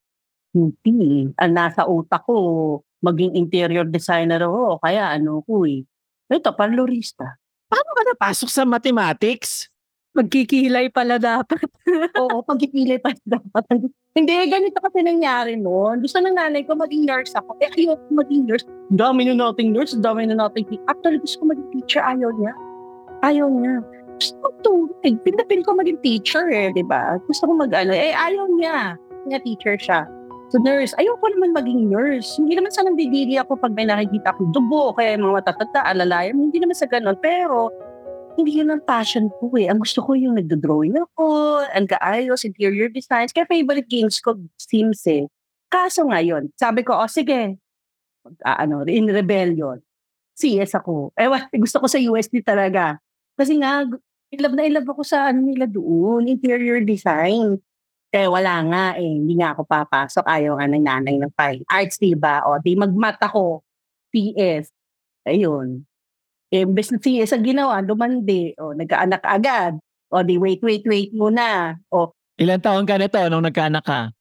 [0.55, 1.35] Hindi.
[1.35, 5.83] Ang nasa utak ko, maging interior designer ako, kaya ano ko eh.
[6.31, 7.43] Ito, parlorista.
[7.67, 9.72] Paano ka napasok sa mathematics?
[10.13, 11.65] Magkikilay pala dapat.
[12.21, 13.65] Oo, pagpipili pa dapat.
[14.13, 16.05] Hindi, ganito kasi nangyari noon.
[16.05, 17.57] Gusto ng nanay ko maging nurse ako.
[17.65, 18.65] Eh, ayaw ko maging nurse.
[18.93, 20.85] Dami na nating nurse, dami na nating teacher.
[20.93, 22.03] Actually, gusto ko maging teacher.
[22.05, 22.53] Ayaw niya.
[23.25, 23.75] Ayaw niya.
[24.21, 24.71] Gusto ko.
[25.03, 27.17] Eh, pinapin ko maging teacher eh, di ba?
[27.25, 27.97] Gusto ko mag ano.
[27.97, 29.01] Eh, ayaw niya.
[29.33, 30.05] Nga teacher siya.
[30.53, 30.93] So, nurse.
[31.01, 32.37] Ayaw ko naman maging nurse.
[32.37, 36.37] Hindi naman sa nandidiri ako pag may nakikita akong dugo, kaya mga matatanda, alalayan.
[36.37, 37.17] Hindi naman sa ganun.
[37.25, 37.73] Pero,
[38.37, 39.69] hindi yun ang passion ko eh.
[39.69, 43.33] Ang gusto ko yung nagdo-drawing ako, ang kaayos, interior designs.
[43.33, 45.29] Kaya favorite games ko, Sims eh.
[45.73, 47.57] Kaso ngayon, sabi ko, oh sige,
[48.45, 49.81] ah, ano, in rebellion.
[50.37, 51.13] CS ako.
[51.17, 52.99] Wa- gusto ko sa USD talaga.
[53.37, 53.85] Kasi nga,
[54.33, 57.61] ilab na ilab ako sa ano nila doon, interior design.
[58.13, 59.09] Eh, wala nga eh.
[59.09, 60.25] Hindi nga ako papasok.
[60.29, 62.45] Ayaw nga ng nanay ng fine arts, diba?
[62.45, 63.65] O, di magmat ako.
[64.13, 64.69] PS.
[65.25, 65.85] Ayun.
[66.53, 68.53] Eh, imbes na CS ang ginawa, dumandi.
[68.61, 69.81] O, nagkaanak agad.
[70.13, 71.81] O, di wait, wait, wait muna.
[71.89, 74.13] O, Ilan taon ka nito nung nagkaanak ka?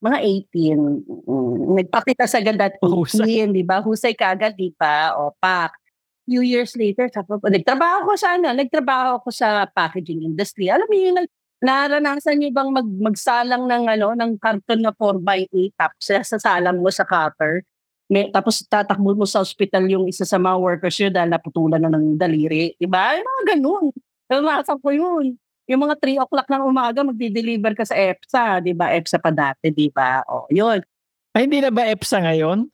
[0.00, 0.18] mga
[0.50, 0.80] 18.
[1.28, 3.44] Mm, nagpakita sa agad at Husay.
[3.44, 3.84] 18, di ba?
[3.84, 5.12] Husay ka agad, di ba?
[5.20, 5.76] O, pak.
[6.24, 10.72] Few years later, sabi ko, nagtrabaho ko sa ano, nagtrabaho ako sa packaging industry.
[10.72, 15.76] Alam mo yun, nag- naranasan niyo bang mag, magsalang ng ano, ng karton na 4x8
[15.76, 17.60] tapos sasalang mo sa cutter?
[18.10, 21.94] May, tapos tatakbo mo sa ospital yung isa sa mga workers yun dahil naputulan na
[21.94, 22.74] ng daliri.
[22.74, 23.14] Di ba?
[23.14, 23.84] Yung mga ganun.
[24.26, 25.38] Naranasan ko yun.
[25.70, 28.90] Yung mga 3 o'clock ng umaga, magdi-deliver ka sa EPSA, di ba?
[28.90, 30.26] EPSA pa dati, di ba?
[30.26, 30.82] O, yun.
[31.30, 32.66] Ay, hindi na ba EPSA ngayon?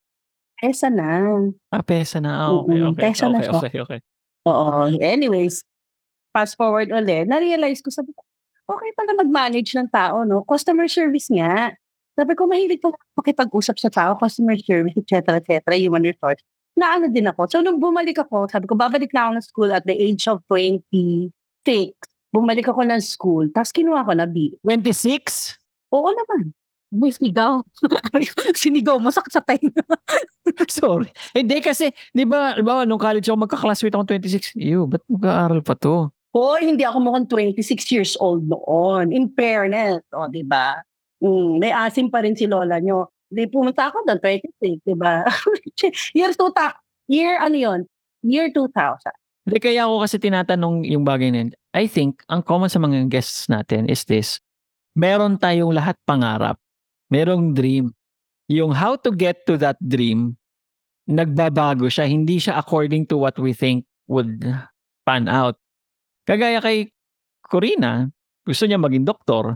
[0.65, 1.09] EPSA na.
[1.69, 2.49] Ah, pesa na.
[2.49, 3.03] Ah, okay, okay.
[3.05, 3.61] pesa na okay, siya.
[3.61, 4.01] okay, okay.
[4.49, 4.89] Oo.
[4.97, 5.61] Anyways,
[6.33, 8.25] fast forward ulit, na-realize ko, sabi ko,
[8.73, 10.41] okay pala mag-manage ng tao, no?
[10.49, 11.77] Customer service nga.
[12.17, 16.41] Sabi ko, mahilig ko makipag-usap sa tao, customer service, etc., etc., human resource.
[16.73, 17.45] Na ano din ako.
[17.49, 20.41] So, nung bumalik ako, sabi ko, babalik na ako ng school at the age of
[20.49, 21.31] 26.
[22.33, 24.57] Bumalik ako ng school, tapos kinuha ko na B.
[24.65, 25.61] 26?
[25.93, 26.57] Oo naman.
[26.97, 27.13] May.
[28.63, 29.85] Sinigaw mo sakit sa tenga.
[30.71, 31.11] Sorry.
[31.35, 34.57] Hindi kasi, di ba, di ba, nung college ako magka-classmate ako 26.
[34.57, 36.09] Ew, ba't mag-aaral pa to?
[36.33, 39.11] Hoy, hindi ako mukhang 26 years old noon.
[39.11, 40.81] In fairness, o, di ba?
[41.23, 43.09] Mm, may asim pa rin si lola nyo.
[43.27, 45.27] Di pumunta ako doon, 26, di ba?
[46.19, 46.77] year 2000.
[47.11, 47.81] Year, ano yun?
[48.23, 49.11] Year 2000.
[49.47, 51.51] Hindi kaya ako kasi tinatanong yung bagay na yun.
[51.75, 54.43] I think, ang common sa mga guests natin is this.
[54.99, 56.59] Meron tayong lahat pangarap.
[57.11, 57.95] Merong dream.
[58.51, 60.35] Yung how to get to that dream,
[61.07, 62.11] nagbabago siya.
[62.11, 64.43] Hindi siya according to what we think would
[65.07, 65.59] pan out.
[66.27, 66.91] Kagaya kay
[67.47, 68.11] Corina,
[68.43, 69.55] gusto niya maging doktor,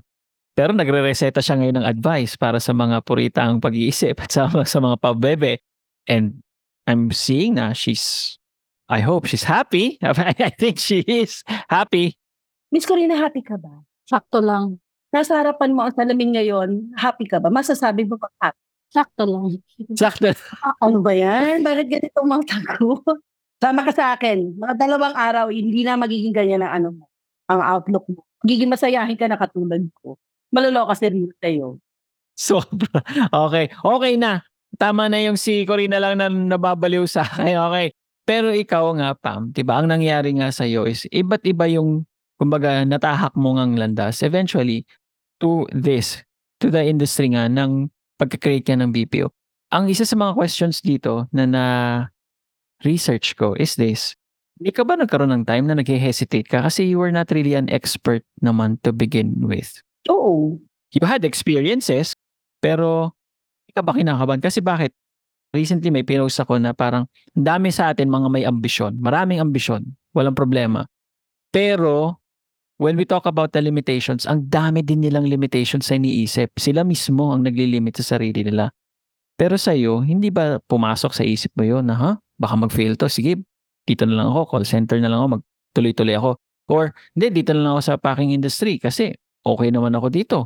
[0.55, 4.97] pero nagre-reseta siya ngayon ng advice para sa mga puritang pag-iisip at sa, sa mga
[5.01, 5.63] pabebe.
[6.11, 6.43] And
[6.85, 8.37] I'm seeing na she's
[8.91, 9.97] I hope she's happy.
[10.03, 12.19] I think she is happy.
[12.75, 13.87] Miss Corina, happy ka ba?
[14.03, 14.83] Sakto lang.
[15.15, 17.51] Nasa harapan mo ang salamin ngayon, happy ka ba?
[17.51, 18.59] Masasabi mo ba happy?
[18.91, 19.63] Sakto lang.
[19.95, 20.35] Sakto.
[20.67, 21.63] Ah, ano ba yan?
[21.63, 22.99] Bakit ganito mga tago?
[23.63, 24.59] Sama ka sa akin.
[24.59, 27.05] Mga dalawang araw, hindi na magiging ganyan ang ano mo,
[27.47, 28.27] ang outlook mo.
[28.43, 30.19] Magiging masayahin ka na katulad ko.
[30.51, 31.79] Maloloka si Rita sa'yo.
[32.35, 33.03] Sobra.
[33.31, 33.71] Okay.
[33.71, 34.43] Okay na.
[34.79, 37.55] Tama na yung si Corina lang na nababaliw sa akin.
[37.71, 37.87] Okay.
[38.27, 42.07] Pero ikaw nga, Pam, diba, ang nangyari nga sa'yo is iba't iba yung,
[42.39, 44.87] kumbaga, natahak mo ngang landas eventually
[45.43, 46.23] to this,
[46.63, 49.33] to the industry nga ng pagka-create ka ng BPO.
[49.75, 51.65] Ang isa sa mga questions dito na na
[52.87, 54.15] research ko is this.
[54.61, 57.73] Hindi ka ba nagkaroon ng time na nag-hesitate ka kasi you were not really an
[57.73, 59.81] expert naman to begin with?
[60.09, 60.57] Oo.
[60.97, 62.17] You had experiences,
[62.65, 63.13] pero
[63.67, 64.41] hindi ka ba kinakabahan?
[64.41, 64.97] Kasi bakit?
[65.51, 68.97] Recently may pinost ako na parang ang dami sa atin mga may ambisyon.
[69.03, 69.83] Maraming ambisyon.
[70.15, 70.87] Walang problema.
[71.51, 72.23] Pero
[72.79, 76.55] when we talk about the limitations, ang dami din nilang limitations sa iniisip.
[76.55, 78.71] Sila mismo ang naglilimit sa sarili nila.
[79.35, 82.11] Pero sa iyo, hindi ba pumasok sa isip mo yun na ha?
[82.39, 83.11] Baka mag-fail to.
[83.11, 83.43] Sige,
[83.89, 84.55] dito na lang ako.
[84.55, 85.29] Call center na lang ako.
[85.41, 86.31] Magtuloy-tuloy ako.
[86.71, 90.39] Or, hindi, dito na lang ako sa packing industry kasi okay naman ako dito.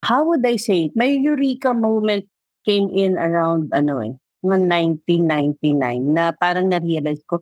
[0.00, 0.96] How would I say it?
[0.96, 2.24] My eureka moment
[2.64, 4.64] came in around, ano eh, mga
[4.96, 7.40] 1999 na parang na-realize ko,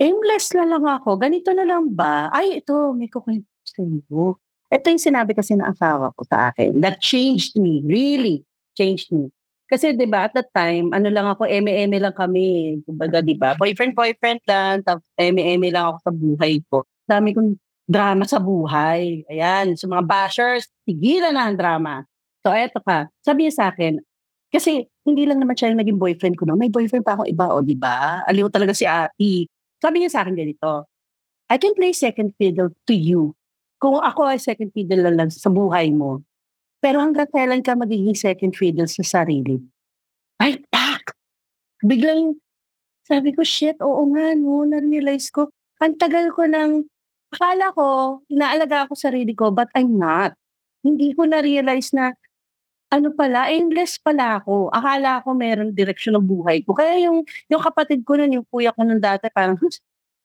[0.00, 1.20] aimless na lang ako.
[1.20, 2.32] Ganito na lang ba?
[2.32, 4.40] Ay, ito, may kukwento sa iyo.
[4.72, 6.80] Ito yung sinabi kasi ng asawa ko sa akin.
[6.80, 7.84] That changed me.
[7.84, 8.40] Really
[8.72, 9.28] changed me.
[9.68, 12.76] Kasi 'di ba at that time, ano lang ako, eme-eme lang kami.
[12.84, 16.84] Kumbaga 'di ba, boyfriend-boyfriend lang, tapos eme-eme lang ako sa buhay ko.
[17.08, 17.56] Dami kong
[17.86, 19.26] drama sa buhay.
[19.28, 22.06] Ayan, so mga bashers, tigilan na ang drama.
[22.42, 24.02] So eto pa, sabi niya sa akin,
[24.52, 26.58] kasi hindi lang naman siya yung naging boyfriend ko, no?
[26.58, 28.22] may boyfriend pa ako iba, o di ba?
[28.28, 29.48] Aliw talaga si Ati.
[29.80, 30.86] Sabi niya sa akin ganito,
[31.48, 33.34] I can play second fiddle to you.
[33.82, 36.22] Kung ako ay second fiddle lang, lang sa buhay mo,
[36.82, 39.58] pero hanggang kailan ka magiging second fiddle sa sarili?
[40.42, 41.14] Ay, tak!
[41.82, 42.38] Biglang,
[43.06, 45.50] sabi ko, shit, oo nga, no, na-realize ko,
[45.82, 46.86] ang tagal ko nang,
[47.32, 50.36] akala ko, inaalaga ako sarili ko, but I'm not.
[50.84, 52.12] Hindi ko na-realize na,
[52.92, 54.68] ano pala, aimless pala ako.
[54.68, 56.76] Akala ko meron direksyon ng buhay ko.
[56.76, 59.56] Kaya yung, yung kapatid ko nun, yung kuya ko nun dati, parang,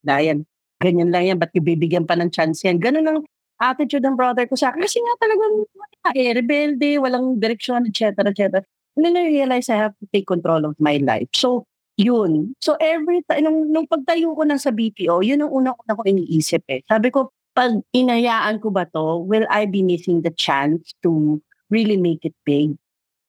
[0.04, 0.46] Dayan,
[0.78, 2.78] ganyan lang yan, ba't bibigyan pa ng chance yan?
[2.78, 3.18] Ganun ang
[3.58, 4.84] attitude ng brother ko sa akin.
[4.84, 5.54] Kasi nga talagang
[6.14, 8.22] eh, rebelde, walang direksyon, etc.
[8.30, 8.62] etc.
[8.94, 11.28] And then I realized I have to take control of my life.
[11.34, 11.66] So,
[11.98, 12.54] yun.
[12.62, 16.02] So, every time, nung, nung pagtayo ko ng sa BPO, yun ang una na ko
[16.06, 16.80] iniisip eh.
[16.86, 21.98] Sabi ko, pag inayaan ko ba to, will I be missing the chance to really
[21.98, 22.78] make it big?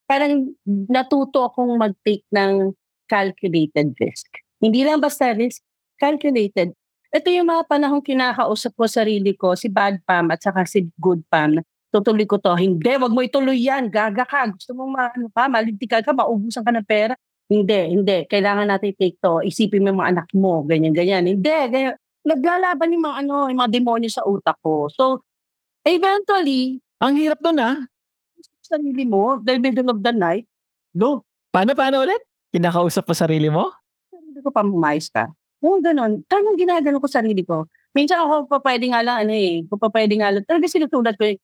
[0.05, 2.77] Parang natuto akong mag-take ng
[3.09, 4.29] calculated risk.
[4.61, 5.65] Hindi lang basta risk,
[5.97, 6.77] calculated
[7.09, 11.25] ito yung mga panahong kinakausap ko sarili ko, si Bad Pam at saka si Good
[11.25, 11.57] Pam.
[11.89, 15.49] Tutuloy ko to, hindi, wag mo ituloy yan, gaga ka, gusto mo ma, ano pa,
[15.49, 17.17] malintikan ka, maubusan ka ng pera.
[17.49, 21.25] Hindi, hindi, kailangan natin take to, isipin mo yung mga anak mo, ganyan, ganyan.
[21.25, 21.97] Hindi, ganyan.
[22.21, 24.85] Naglalaban yung mga, ano, yung mga demonyo sa utak ko.
[24.93, 25.25] So,
[25.85, 27.79] eventually, Ang hirap nun ah.
[28.61, 30.45] sarili mo, the middle of the night,
[30.93, 32.21] no, Paano, paano ulit?
[32.53, 33.73] Kinakausap mo sarili mo?
[34.13, 35.25] sarili ko pa umayos ka.
[35.65, 36.21] Oo, ganun.
[36.29, 37.65] Talagang ginagano ko sarili ko.
[37.97, 41.17] Minsan ako pa pwede nga lang, ano eh, kung pa pwede nga lang, talaga sinusulat
[41.17, 41.41] ko eh,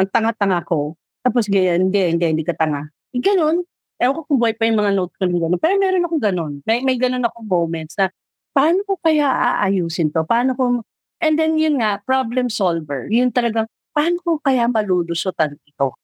[0.00, 0.96] ang tanga-tanga ko.
[1.20, 2.88] Tapos ganyan, hindi, hindi, hindi ka tanga.
[3.12, 3.60] Eh, ganun.
[4.02, 5.60] Ewan ko kung buhay pa yung mga notes ko ng ganun.
[5.62, 6.52] Pero meron akong ganun.
[6.66, 8.10] May, may ganun akong moments na,
[8.50, 10.26] paano ko kaya aayusin to?
[10.26, 10.82] Paano ko,
[11.22, 13.06] and then yun nga, problem solver.
[13.06, 15.94] Yun talagang, paano ko kaya malulusutan ito?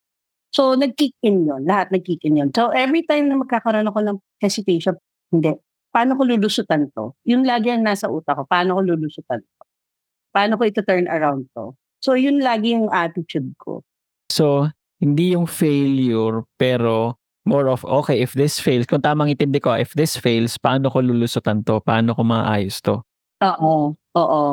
[0.55, 1.67] So, nag-kick in yun.
[1.67, 2.49] Lahat nag-kick in yun.
[2.55, 4.95] So, every time na magkakaroon ako ng hesitation,
[5.29, 5.59] hindi,
[5.91, 7.19] paano ko lulusutan to?
[7.27, 9.63] Yung lagi ang nasa utak ko, paano ko lulusutan to?
[10.31, 11.75] Paano ko ito turn around to?
[11.99, 13.83] So, yun lagi yung attitude ko.
[14.31, 14.71] So,
[15.03, 17.18] hindi yung failure, pero
[17.49, 21.01] more of, okay, if this fails, kung tamang intindi ko, if this fails, paano ko
[21.01, 21.81] lulusutan to?
[21.81, 23.01] Paano ko maayos to?
[23.41, 24.45] Oo, oo.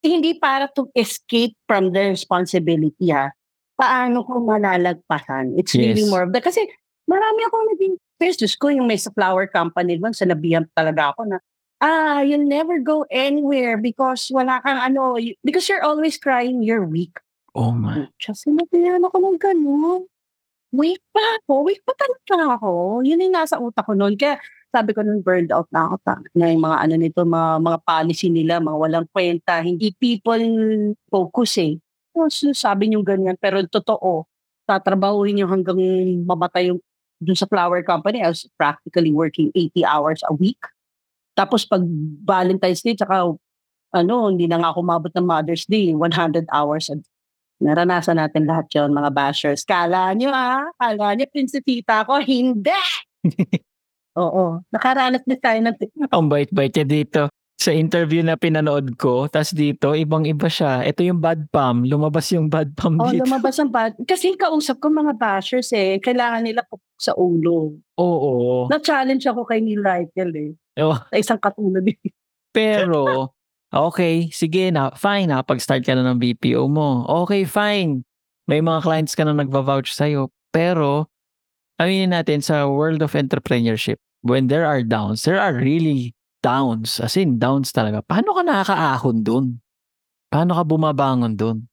[0.00, 3.28] Hindi para to escape from the responsibility ha.
[3.76, 5.60] Paano ko malalagpasan?
[5.60, 6.08] It's really Yes.
[6.08, 6.64] more of the, kasi
[7.04, 11.38] marami akong naging business ko, yung may sa flower company doon, sanabihan talaga ako na,
[11.84, 17.20] ah, you'll never go anywhere because wala kang ano, because you're always crying you're weak.
[17.52, 18.08] Oh my.
[18.16, 20.02] Siya, sinabihan ako ng gano'n.
[20.74, 23.00] Weak pa ako, weak pa talaga ako.
[23.06, 24.18] Yun yung nasa utak ko noon.
[24.18, 24.42] Kaya
[24.74, 25.96] sabi ko nung burned out na ako.
[26.02, 30.42] Ta, na yung mga ano nito, mga, mga policy nila, mga walang kwenta, hindi people
[31.08, 31.74] focus eh.
[32.10, 34.26] Tapos sabi niyo ganyan, pero totoo,
[34.66, 35.78] tatrabahuin niyo hanggang
[36.26, 36.82] mamatay yung
[37.22, 38.20] dun sa flower company.
[38.20, 40.60] I was practically working 80 hours a week.
[41.36, 41.84] Tapos pag
[42.24, 43.36] Valentine's Day, tsaka
[43.96, 47.00] ano, hindi na nga ako mabot ng Mother's Day, 100 hours a
[47.56, 49.64] Naranasan natin lahat yon mga bashers.
[49.64, 52.20] Kala nyo ah, kala nyo prinsipita ako.
[52.20, 52.76] Hindi!
[54.16, 55.76] Oo, nakaranas na tayo ng
[56.08, 57.22] Ang bait-bait niya dito.
[57.56, 60.84] Sa interview na pinanood ko, tas dito, ibang-iba siya.
[60.84, 61.84] Ito yung bad pam.
[61.84, 63.24] Lumabas yung bad pam Oh, dito.
[63.24, 63.96] lumabas ang bad.
[64.04, 65.96] Kasi kausap ko mga bashers eh.
[65.96, 67.76] Kailangan nila po sa ulo.
[67.96, 68.68] Oo.
[68.68, 70.52] Na-challenge ako kay Neil Reichel eh.
[70.80, 71.96] Oh, Sa isang katulad eh.
[72.52, 73.32] pero,
[73.72, 77.06] okay, sige na, fine na, pag-start ka na ng BPO mo.
[77.24, 78.04] Okay, fine.
[78.46, 80.30] May mga clients ka na nagva-vouch sa'yo.
[80.54, 81.10] Pero,
[81.80, 87.02] aminin natin sa world of entrepreneurship, when there are downs, there are really downs.
[87.02, 88.06] As in, downs talaga.
[88.06, 89.46] Paano ka nakakaahon dun?
[90.30, 91.66] Paano ka bumabangon dun?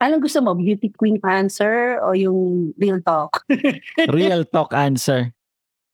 [0.00, 0.56] Anong gusto mo?
[0.56, 3.44] Beauty queen answer o yung real talk?
[4.08, 5.36] Real talk answer.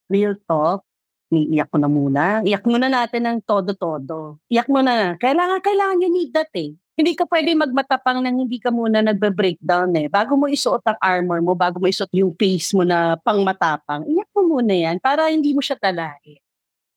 [0.07, 0.86] real talk.
[1.27, 2.39] Iiyak ko na muna.
[2.47, 4.39] Iyak muna natin ng todo-todo.
[4.47, 5.18] Iyak mo na.
[5.18, 6.70] Kailangan, kailangan you need that eh.
[6.97, 10.07] Hindi ka pwede magmatapang nang hindi ka muna nagbe-breakdown eh.
[10.09, 14.07] Bago mo isuot ang armor mo, bago mo isuot yung face mo na pang matapang,
[14.09, 16.41] iyak mo muna yan para hindi mo siya talahin.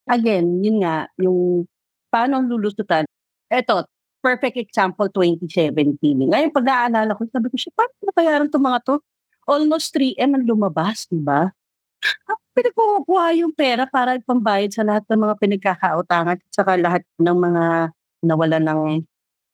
[0.08, 1.66] Again, yun nga, yung
[2.14, 3.04] paano lulusutan.
[3.52, 3.86] Eto,
[4.24, 6.00] perfect example 2017.
[6.32, 8.96] Ngayon, pag naaalala ko, sabi ko siya, paano nabayaran itong mga to?
[9.50, 11.50] Almost 3M ang lumabas, di ba?
[12.28, 17.38] Ako pinagkukuha yung pera para pambayad sa lahat ng mga pinagkakautangan at saka lahat ng
[17.38, 17.64] mga
[18.24, 19.04] nawala ng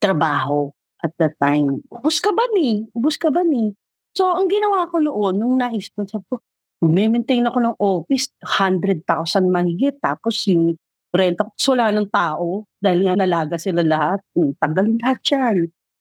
[0.02, 0.70] trabaho
[1.02, 1.82] at that time.
[1.90, 2.86] Ubus ka ba ni?
[2.94, 3.74] Ubus ka ba ni?
[4.16, 6.40] So, ang ginawa ko noon, nung nais ko, sabi ko,
[6.86, 9.04] maintain ako ng office, 100,000
[9.52, 9.96] mahigit.
[10.00, 10.80] Tapos yung
[11.12, 14.24] renta, so wala ng tao dahil nga nalaga sila lahat.
[14.32, 15.58] Hmm, tanggalin lahat yan.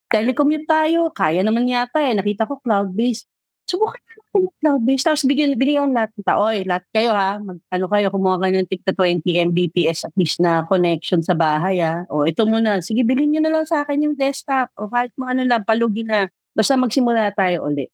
[0.07, 2.15] Telecommute tayo, kaya naman yata eh.
[2.15, 3.27] Nakita ko cloud-based.
[3.65, 5.05] Subukan so, natin yung cloud-based.
[5.09, 5.57] Tapos bigyan,
[5.95, 6.45] lahat ng tao.
[6.45, 7.41] Oy, lahat kayo ha.
[7.41, 11.81] Mag, ano kayo, kumuha kayo ng tigta 20 Mbps at least na connection sa bahay
[11.81, 12.05] ha.
[12.13, 12.85] O ito muna.
[12.85, 14.69] Sige, bilhin nyo na lang sa akin yung desktop.
[14.77, 16.29] O kahit mga ano lang, palugin na.
[16.53, 17.89] Basta magsimula tayo ulit.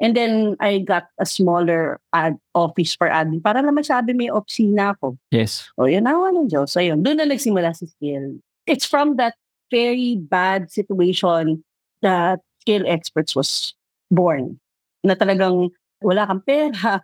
[0.00, 4.96] And then I got a smaller ad office for admin para naman sabi may opisina
[4.96, 5.20] ako.
[5.28, 5.68] Yes.
[5.76, 6.72] O yun, awa ng Diyos.
[6.72, 8.40] So yun, doon na nagsimula si Skill.
[8.64, 9.36] It's from that
[9.68, 11.60] very bad situation
[12.00, 13.76] that Skill Experts was
[14.08, 14.56] born.
[15.04, 17.00] Na talagang wala kang pera.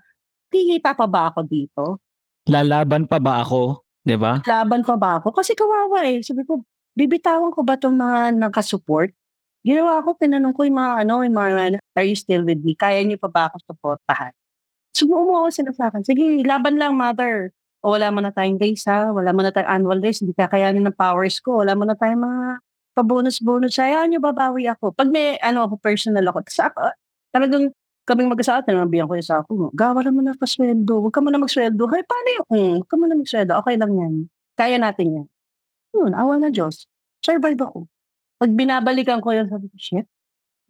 [0.53, 1.85] Kikita pa ba ako dito?
[2.47, 3.83] Lalaban pa ba ako?
[4.07, 4.39] 'Di ba?
[4.47, 5.35] Laban pa ba ako?
[5.35, 6.23] Kasi kawawa eh.
[6.23, 6.63] Sabi ko,
[6.95, 9.11] bibitawan ko ba itong mga nakasupport?
[9.67, 12.79] Ginawa ko, tinanong ko yung mga ano, yung mga, are you still with me?
[12.79, 14.31] Kaya niyo pa ba ako supportahan?
[14.95, 16.07] Sumumo ako sila sa akin.
[16.07, 17.51] Sige, laban lang, mother.
[17.83, 19.11] O wala mo na tayong race, ha?
[19.11, 20.23] Wala mo na tayong annual race.
[20.23, 21.67] Hindi kakayanin ng powers ko.
[21.67, 22.43] Wala mo na tayong mga
[22.97, 23.77] pa-bonus-bonus.
[23.77, 24.95] Hayaan niyo, babawi ako.
[24.95, 26.47] Pag may, ano ako, personal ako.
[26.49, 26.95] Sa ako,
[27.35, 27.75] talagang
[28.07, 31.03] kaming mag-asawa, tinabihan ko yung sa ako, gawala mo na pasweldo.
[31.03, 31.83] Huwag ka mo na magsweldo.
[31.91, 32.45] Hey, paano yun?
[32.47, 33.53] Hmm, huwag ka mo na magsweldo.
[33.61, 34.15] Okay lang yan.
[34.55, 35.27] Kaya natin yan.
[35.93, 36.87] Yun, awa na Diyos.
[37.21, 37.91] Survive ako.
[38.39, 40.07] Pag binabalikan ko yun, sabi ko, shit,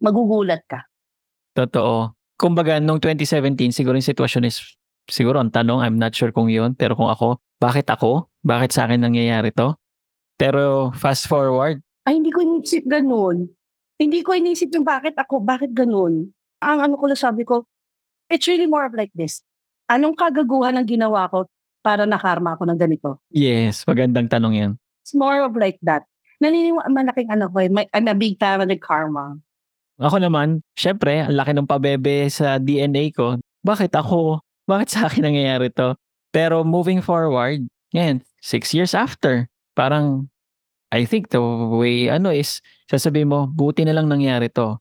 [0.01, 0.89] magugulat ka.
[1.53, 2.17] Totoo.
[2.37, 6.73] Kumbaga, nung 2017, siguro yung sitwasyon is, siguro ang tanong, I'm not sure kung yun,
[6.73, 8.29] pero kung ako, bakit ako?
[8.41, 9.77] Bakit sa akin nangyayari to?
[10.37, 13.51] Pero fast forward, Ay, hindi ko inisip ganun.
[13.99, 16.31] Hindi ko inisip yung bakit ako, bakit ganun.
[16.63, 17.65] Ang ano ko lang sabi ko,
[18.31, 19.45] it's really more of like this.
[19.87, 21.47] Anong kagaguhan ang ginawa ko
[21.85, 23.23] para nakarma ako ng ganito?
[23.31, 24.71] yes, magandang tanong yan.
[25.05, 26.03] It's more of like that.
[26.43, 29.39] Naniniwala, malaking ano ko, eh, may, I'm a big fan of karma.
[29.97, 33.41] Ako naman, syempre, ang laki ng pabebe sa DNA ko.
[33.65, 34.45] Bakit ako?
[34.69, 35.97] Bakit sa akin nangyayari to?
[36.29, 40.29] Pero moving forward, ngayon, six years after, parang,
[40.93, 44.77] I think the way, ano is, sasabihin mo, buti na lang nangyari to.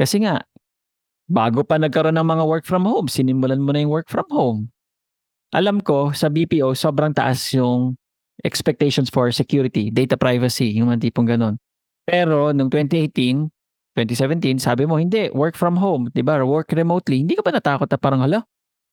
[0.00, 0.40] Kasi nga,
[1.30, 4.68] bago pa nagkaroon ng mga work from home, sinimulan mo na yung work from home.
[5.54, 7.94] Alam ko, sa BPO, sobrang taas yung
[8.42, 11.56] expectations for security, data privacy, yung mga tipong ganun.
[12.04, 13.48] Pero, nung 2018,
[13.96, 16.42] 2017, sabi mo, hindi, work from home, di ba?
[16.42, 17.22] Work remotely.
[17.22, 18.42] Hindi ka ba natakot na parang, hala,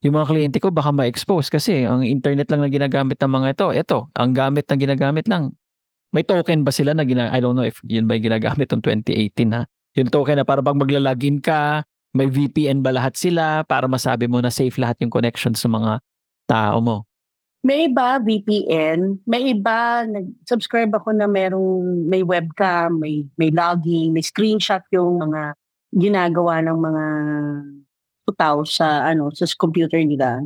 [0.01, 3.67] yung mga kliyente ko baka ma-expose kasi ang internet lang na ginagamit ng mga ito,
[3.69, 5.53] ito, ang gamit na ginagamit lang.
[6.11, 8.81] May token ba sila na gina I don't know if yun ba yung ginagamit ng
[8.83, 9.63] 2018 ha?
[9.95, 14.43] Yung token na para bang maglalagin ka, may VPN ba lahat sila para masabi mo
[14.43, 16.03] na safe lahat yung connection sa mga
[16.47, 17.07] tao mo?
[17.61, 19.21] May iba, VPN.
[19.29, 25.53] May iba, nag-subscribe ako na merong, may webcam, may, may logging, may screenshot yung mga
[25.93, 27.05] ginagawa ng mga
[28.33, 30.41] tao sa, ano, sa computer nila.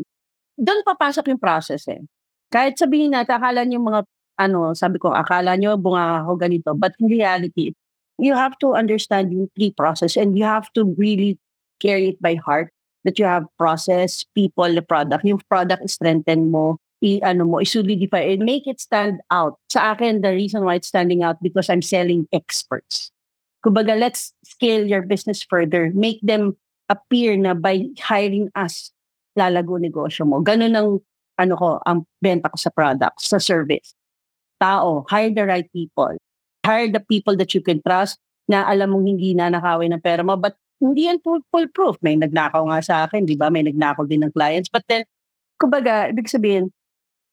[0.60, 2.04] Doon papasok yung process eh.
[2.52, 4.02] Kahit sabihin natin, akala nyo mga,
[4.42, 6.76] ano, sabi ko, akala nyo bunga ako ganito.
[6.76, 7.72] But in reality,
[8.20, 11.40] you have to understand yung pre-process and you have to really
[11.80, 12.72] carry it by heart
[13.06, 15.24] that you have process, people, the product.
[15.24, 19.62] Yung product strengthen mo, i ano mo, i-solidify and make it stand out.
[19.70, 23.14] Sa akin, the reason why it's standing out because I'm selling experts.
[23.62, 25.94] Kumbaga, let's scale your business further.
[25.94, 26.58] Make them
[26.90, 28.90] appear na by hiring us,
[29.38, 30.42] lalago negosyo mo.
[30.42, 30.90] Ganun ang,
[31.38, 33.94] ano ko, ang benta ko sa product, sa service.
[34.62, 36.18] Tao, hire the right people.
[36.66, 38.18] Hire the people that you can trust
[38.50, 40.38] na alam mong hindi na nakawin ng pera mo.
[40.38, 41.96] But hindi yan full, foolproof.
[42.04, 43.48] May nagnakaw nga sa akin, di ba?
[43.48, 44.68] May nagnakaw din ng clients.
[44.68, 45.08] But then,
[45.60, 46.72] kumbaga, ibig sabihin,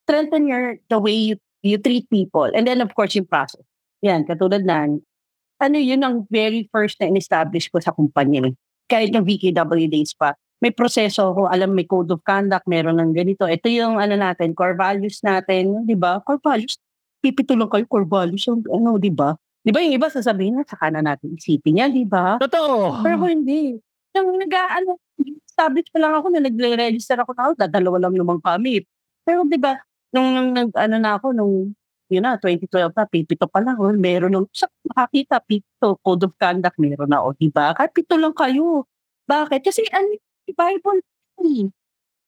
[0.06, 2.50] strengthen your, the way you, you treat people.
[2.54, 3.62] And then, of course, yung process.
[4.02, 4.90] Yan, katulad na,
[5.62, 8.50] ano yun ang very first na in-establish ko sa kumpanya.
[8.90, 13.14] Kahit ng VKW days pa, may proseso ko, alam, may code of conduct, meron ng
[13.14, 13.46] ganito.
[13.46, 16.22] Ito yung ano natin, core values natin, di ba?
[16.22, 16.78] Core values,
[17.18, 19.34] pipito lang kayo, core values, ano, di ba?
[19.62, 22.42] Di ba yung iba sasabihin na, saka na natin isipin yan, di ba?
[22.42, 22.98] Totoo!
[23.06, 23.78] Pero ako hindi.
[24.10, 24.98] Nang nag ano,
[25.46, 28.82] establish pa lang ako na nagre-register ako na ako, dadalawa lang naman kami.
[29.22, 29.78] Pero di ba,
[30.10, 31.54] nung, nung nag, ano na ako, nung,
[32.10, 33.78] yun na, 2012 na, pipito pa lang.
[33.78, 37.70] Oh, meron nung, sa makakita, pito, code of conduct, meron na, o, di ba?
[37.72, 38.84] Kahit pito lang kayo.
[39.30, 39.62] Bakit?
[39.62, 40.18] Kasi, ano,
[40.50, 41.00] Bible,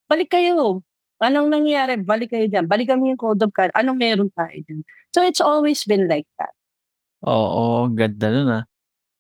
[0.07, 0.81] balik kayo.
[1.19, 1.99] Anong nangyayari?
[2.01, 2.71] Balik kayo dyan.
[2.71, 3.77] Balik kami yung code of conduct.
[3.77, 4.87] Anong meron tayo dyan?
[5.11, 6.55] So, it's always been like that.
[7.25, 8.65] Oo, ganda nun ah.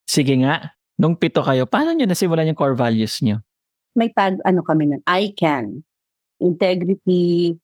[0.04, 3.40] Sige nga, nung pito kayo, paano nyo nasimulan yung core values nyo?
[3.96, 5.80] May tag, ano kami nun, I can.
[6.42, 7.56] Integrity,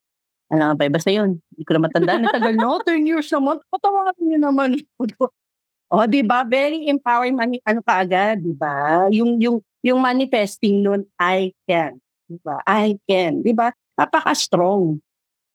[0.51, 1.39] ano ba, basta yun.
[1.55, 2.21] Hindi ko na matandaan.
[2.27, 3.63] Natagal no, 10 years naman.
[3.71, 4.71] Patawagan nyo naman.
[5.91, 6.47] O, di ba?
[6.47, 9.11] Very empowering mani ano ka agad, di ba?
[9.11, 11.99] Yung, yung, yung manifesting nun, I can.
[12.31, 12.63] Di ba?
[12.63, 13.43] I can.
[13.43, 13.75] Di ba?
[13.99, 15.03] Napaka-strong.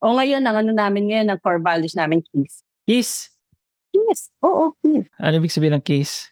[0.04, 2.68] O ngayon, ang ano namin ngayon, ang core values namin, kiss.
[2.84, 3.32] Kiss.
[3.96, 4.28] Yes.
[4.44, 5.08] Oo, kiss.
[5.24, 6.28] Ano ibig sabihin ng kiss?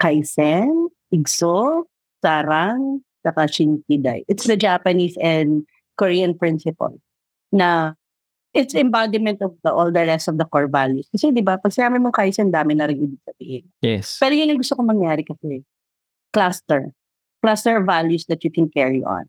[0.00, 1.84] Kaisen, Igso,
[2.24, 4.24] Sarang, saka Shinkiday.
[4.28, 5.68] It's the Japanese and
[6.00, 6.96] Korean principle
[7.52, 7.96] na
[8.56, 11.08] it's embodiment of the, all the rest of the core values.
[11.12, 13.64] Kasi di ba, pag sinabi mong Kaisen, dami na rin ibig sabihin.
[13.84, 14.16] Yes.
[14.16, 15.60] Pero yun yung gusto kong mangyari kasi.
[16.32, 16.92] Cluster.
[17.44, 19.28] Cluster values that you can carry on.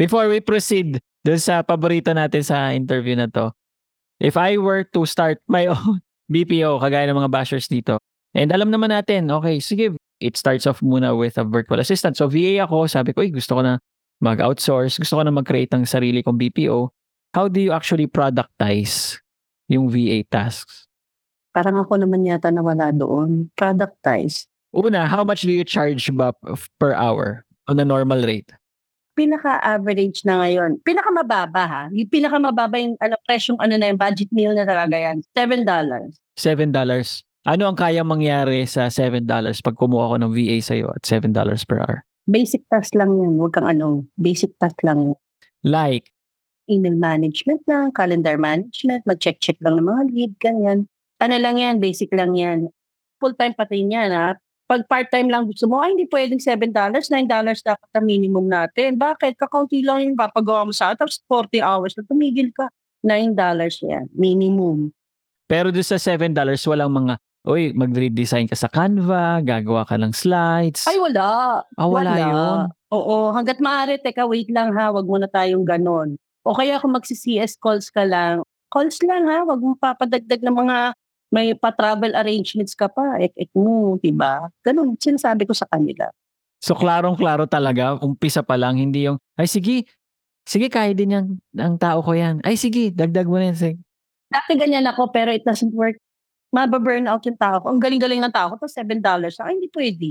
[0.00, 3.52] Before we proceed dun sa paborito natin sa interview na to,
[4.16, 7.96] if I were to start my own BPO, kagaya ng mga bashers dito,
[8.36, 12.16] and alam naman natin, okay, sige, it starts off muna with a virtual assistant.
[12.16, 13.80] So VA ako, sabi ko, "Uy, gusto ko na
[14.18, 16.90] mag-outsource, gusto ko na mag-create ng sarili kong BPO.
[17.34, 19.22] How do you actually productize
[19.70, 20.90] yung VA tasks?
[21.54, 23.50] Parang ako naman yata nawala doon.
[23.54, 24.50] Productize.
[24.74, 26.34] Una, how much do you charge ba
[26.76, 28.52] per hour on a normal rate?
[29.18, 30.78] Pinaka-average na ngayon.
[30.86, 31.82] Pinaka-mababa ha.
[31.90, 35.26] Yung pinaka-mababa yung ano, presyong ano na yung budget meal na talaga yan.
[35.34, 35.66] $7.
[36.38, 36.70] $7.
[37.48, 41.34] Ano ang kaya mangyari sa $7 pag kumuha ko ng VA sa'yo at $7
[41.66, 42.06] per hour?
[42.30, 43.42] Basic task lang yan.
[43.42, 44.06] Huwag kang ano.
[44.14, 45.18] Basic task lang.
[45.66, 46.14] Like,
[46.68, 50.78] Email management lang, calendar management, mag-check-check lang ng mga lead, ganyan.
[51.16, 52.68] Ano lang yan, basic lang yan.
[53.24, 54.36] Full-time pati yan ha.
[54.68, 57.24] Pag part-time lang gusto mo, ay hindi pwedeng $7, $9
[57.64, 59.00] dapat ang minimum natin.
[59.00, 59.40] Bakit?
[59.40, 62.68] Kakaunti lang yung papagawa mo sa tapos 40 hours na tumigil ka.
[63.00, 63.32] $9
[63.86, 64.90] yan, minimum.
[65.48, 66.34] pero doon sa $7,
[66.68, 67.14] walang mga,
[67.48, 70.84] uy, mag-redesign ka sa Canva, gagawa ka ng slides.
[70.84, 71.62] Ay, wala.
[71.64, 72.58] ah, wala, yun.
[72.92, 76.20] Oo, hanggat maaari, teka, wait lang ha, wag muna tayong ganon.
[76.44, 80.76] O kaya kung magsi-CS calls ka lang, calls lang ha, wag mo papadagdag ng mga
[81.28, 84.48] may pa-travel arrangements ka pa, ek-ek mo, diba?
[84.64, 86.08] Ganun, sinasabi ko sa kanila.
[86.58, 89.86] So, klarong-klaro talaga, umpisa pa lang, hindi yung, ay sige,
[90.48, 91.26] sige, kaya din yan,
[91.60, 92.40] ang tao ko yan.
[92.40, 93.58] Ay sige, dagdag mo na yan.
[93.58, 93.78] Sige.
[94.32, 96.00] Dati ganyan ako, pero it doesn't work.
[96.48, 97.68] Mababurn out yung tao ko.
[97.68, 99.04] Ang galing-galing ng tao ko, tapos $7.
[99.44, 100.10] Ay, hindi pwede.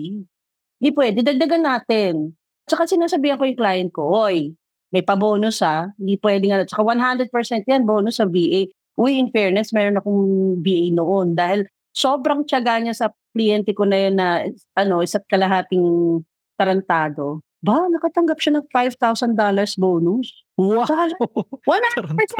[0.78, 1.18] Hindi pwede.
[1.26, 2.38] Dagdagan natin.
[2.70, 4.54] Tsaka sinasabihan ko yung client ko, Oy,
[4.94, 5.90] may pa-bonus ha.
[5.98, 6.62] Hindi pwede nga.
[6.64, 8.70] Tsaka 100% yan, bonus sa VA.
[8.98, 10.22] Uy, in fairness, meron akong
[10.66, 11.38] VA noon.
[11.38, 15.86] Dahil sobrang tiyaga niya sa kliyente ko na yun na, ano, isa't kalahating
[16.58, 17.46] tarantado.
[17.62, 19.38] Ba, nakatanggap siya ng $5,000
[19.78, 20.28] bonus.
[20.58, 20.86] Wow!
[20.90, 21.14] Saka,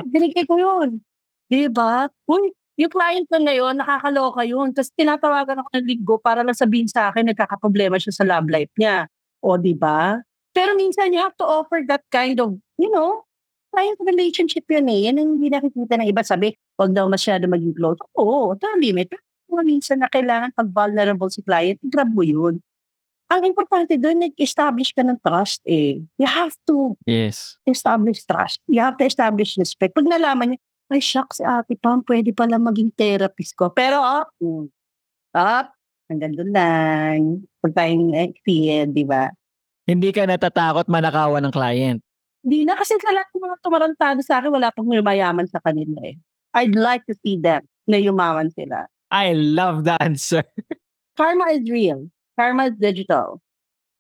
[0.10, 1.02] 100% binigay ko yun.
[1.46, 2.10] Di ba?
[2.26, 4.74] Uy, yung client ko ngayon, nakakaloka yun.
[4.74, 8.74] Tapos tinatawagan ako ng linggo para lang sabihin sa akin, nagkakaproblema siya sa love life
[8.78, 9.10] niya.
[9.42, 10.22] O, di ba?
[10.54, 13.26] Pero minsan, you have to offer that kind of, you know,
[13.72, 15.00] client relationship yun eh.
[15.10, 16.22] Yan ang hindi nakikita ng iba.
[16.24, 18.00] Sabi, huwag daw masyado maging close.
[18.18, 19.12] Oo, ito ang limit.
[19.12, 22.60] Pero kung minsan na kailangan pag vulnerable si client, grab mo yun.
[23.28, 26.00] Ang importante doon, nag-establish ka ng trust eh.
[26.16, 27.60] You have to Yes.
[27.68, 28.64] establish trust.
[28.72, 29.92] You have to establish respect.
[29.92, 33.68] Pag nalaman niya, ay shucks, si ate Pam, pwede pala maging therapist ko.
[33.68, 34.72] Pero up, mm,
[35.36, 35.76] up,
[36.08, 37.20] hanggang doon lang.
[37.60, 39.28] Pag tayong experience, di ba?
[39.84, 42.00] Hindi ka natatakot manakawan ng client.
[42.48, 46.00] Di na kasi sa lahat ng mga tumarantado sa akin, wala pang yumayaman sa kanila
[46.08, 46.16] eh.
[46.56, 48.88] I'd like to see them na yumaman sila.
[49.12, 50.48] I love the answer.
[51.20, 52.08] Karma is real.
[52.40, 53.44] Karma is digital.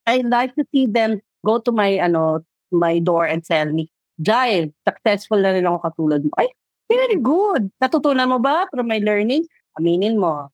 [0.07, 3.91] I'd like to see them go to my ano my door and tell me,
[4.23, 6.31] Jai, successful na rin ako katulad mo.
[6.39, 6.47] Ay,
[6.87, 7.67] very good.
[7.83, 9.43] Natutunan mo ba from my learning?
[9.75, 10.47] Aminin mo.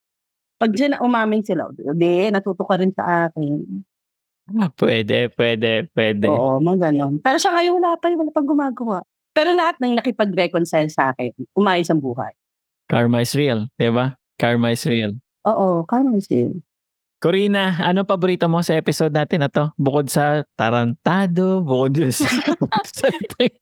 [0.57, 3.85] Pag sila umamin sila, hindi, natuto ka rin sa akin.
[4.79, 6.27] Pwede, pwede, pwede.
[6.27, 7.19] Oo, mga ganon.
[7.23, 8.99] Pero sa ngayon, wala pa, wala pang gumagawa.
[9.33, 12.35] Pero lahat ng nakipag-reconcile sa akin, umayos ang buhay.
[12.85, 14.13] Karma is real, di ba?
[14.37, 15.17] Karma is real.
[15.47, 16.53] Oo, karma is real.
[17.23, 19.71] Corina, ano paborito mo sa episode natin na to?
[19.79, 22.27] Bukod sa tarantado, bukod dun sa...
[22.99, 23.07] sa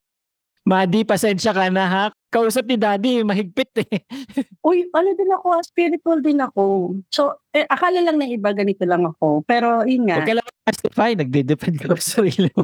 [0.69, 2.05] Madi, pasensya ka na ha.
[2.31, 4.07] Kausap ni Daddy, mahigpit eh.
[4.67, 6.95] Uy, ano din ako, ah, spiritual din ako.
[7.11, 9.43] So, eh, akala lang ng iba ganito lang ako.
[9.43, 10.23] Pero yun nga.
[10.23, 12.63] Huwag ka lang testify, nagde-depend ka sa sarili mo.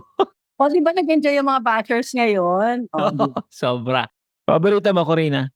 [0.55, 2.88] O, di ba nag-enjoy yung mga bashers ngayon?
[2.95, 3.43] O, di ba?
[3.51, 4.07] Sobra.
[4.47, 5.51] Paborito mo, Corina?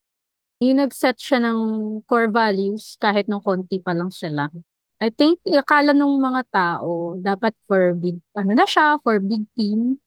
[0.60, 1.60] Yung nag-set siya ng
[2.04, 4.52] core values kahit nung konti pa lang sila.
[5.02, 9.98] I think, akala nung mga tao, dapat for big, ano na siya, for big team.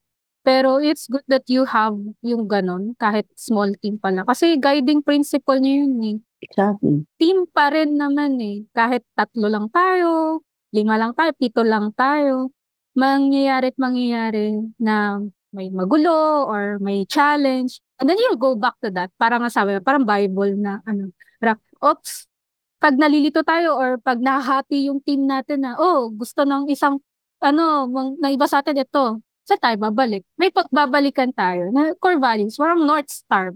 [0.45, 4.29] Pero it's good that you have yung ganon, kahit small team pa lang.
[4.29, 6.17] Kasi guiding principle niyo yun eh.
[6.45, 7.01] Exactly.
[7.17, 8.61] Team pa rin naman eh.
[8.69, 12.53] Kahit tatlo lang tayo, lima lang tayo, pito lang tayo.
[12.93, 15.17] Mangyayari at mangyayari na
[15.49, 17.81] may magulo or may challenge.
[17.97, 19.09] And then you'll go back to that.
[19.17, 21.09] Parang nga sabi, parang Bible na ano.
[21.41, 22.29] Parang, oops,
[22.77, 27.01] pag nalilito tayo or pag nahati yung team natin na, oh, gusto ng isang,
[27.41, 30.25] ano, mang, na iba sa atin ito, saan tayo babalik?
[30.35, 33.53] May pagbabalikan tayo na core values, parang North Star.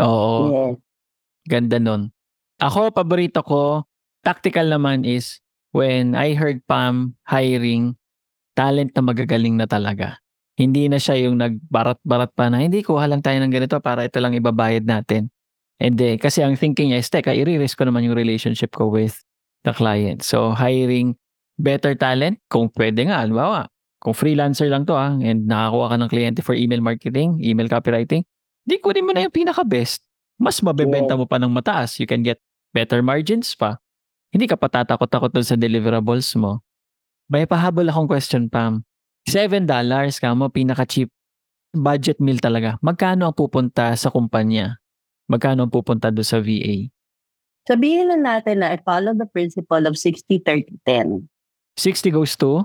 [0.00, 0.36] Oo.
[0.48, 0.80] Yes.
[1.48, 2.10] Ganda nun.
[2.58, 3.86] Ako, paborito ko,
[4.24, 5.38] tactical naman is
[5.70, 7.94] when I heard Pam hiring
[8.58, 10.18] talent na magagaling na talaga.
[10.58, 14.18] Hindi na siya yung nagbarat-barat pa na, hindi, kuha lang tayo ng ganito para ito
[14.18, 15.30] lang ibabayad natin.
[15.78, 19.22] And then, kasi ang thinking niya is, teka, i-risk ko naman yung relationship ko with
[19.62, 20.26] the client.
[20.26, 21.14] So, hiring
[21.54, 26.10] better talent, kung pwede nga, halimbawa, kung freelancer lang to ah, and nakakuha ka ng
[26.10, 28.22] kliyente for email marketing, email copywriting,
[28.62, 30.06] di kunin mo na yung pinaka-best.
[30.38, 31.98] Mas mabebenta mo pa ng mataas.
[31.98, 32.38] You can get
[32.70, 33.82] better margins pa.
[34.30, 36.62] Hindi ka pa tatakot-takot dun sa deliverables mo.
[37.26, 38.86] May pahabol akong question, Pam.
[39.26, 39.66] $7
[40.22, 41.10] ka mo, pinaka-cheap
[41.74, 42.80] budget meal talaga.
[42.80, 44.80] Magkano ang pupunta sa kumpanya?
[45.28, 46.88] Magkano ang pupunta doon sa VA?
[47.68, 51.28] Sabihin na natin na I follow the principle of 60-30-10.
[51.76, 52.64] 60 goes to?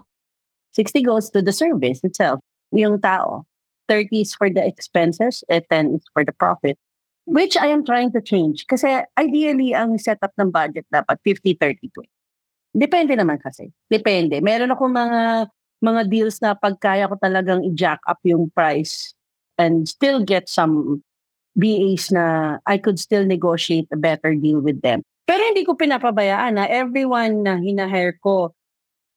[0.74, 2.42] 60 goes to the service itself,
[2.74, 3.46] yung tao.
[3.90, 6.78] 30 is for the expenses, and 10 is for the profit.
[7.26, 8.68] Which I am trying to change.
[8.68, 12.04] Kasi ideally, ang setup ng budget dapat 50-30-20.
[12.74, 13.70] Depende naman kasi.
[13.88, 14.42] Depende.
[14.42, 15.48] Meron ako mga
[15.84, 19.12] mga deals na pagkaya ko talagang i-jack up yung price
[19.60, 21.04] and still get some
[21.60, 25.04] BAs na I could still negotiate a better deal with them.
[25.28, 28.56] Pero hindi ko pinapabayaan na everyone na hinahire ko,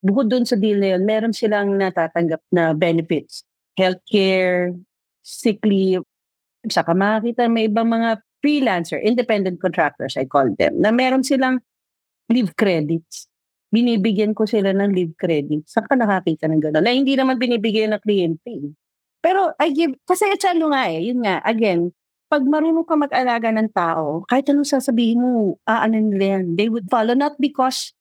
[0.06, 3.42] bukod dun sa deal na yun, meron silang natatanggap na benefits.
[3.74, 4.72] Healthcare,
[5.26, 6.06] sick leave,
[6.70, 11.58] saka makakita may ibang mga freelancer, independent contractors, I call them, na meron silang
[12.30, 13.26] leave credits.
[13.74, 15.74] Binibigyan ko sila ng leave credits.
[15.74, 16.84] Saan ka nakakita ng gano'n?
[16.86, 18.72] Na hindi naman binibigyan ng kliyente.
[19.18, 21.90] Pero I give, kasi it's ano nga eh, yun nga, again,
[22.30, 26.54] pag marunong ka mag-alaga ng tao, kahit anong sasabihin mo, aano nila yan.
[26.54, 27.94] They would follow, not because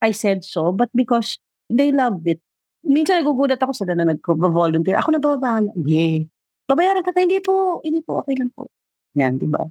[0.00, 1.36] I said so, but because
[1.70, 2.42] they loved it.
[2.82, 4.98] Minsan nagugulat ako sila na nag-volunteer.
[4.98, 5.62] Ako na ba ba?
[5.86, 6.26] Yeah.
[6.66, 8.66] Babayaran ka tayo, hindi po, hindi po, okay lang po.
[9.14, 9.62] Yan, di ba?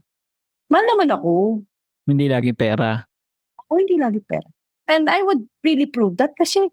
[0.70, 1.64] Mahal naman ako.
[2.06, 3.02] Hindi lagi pera.
[3.66, 4.46] Ako hindi lagi pera.
[4.90, 6.70] And I would really prove that kasi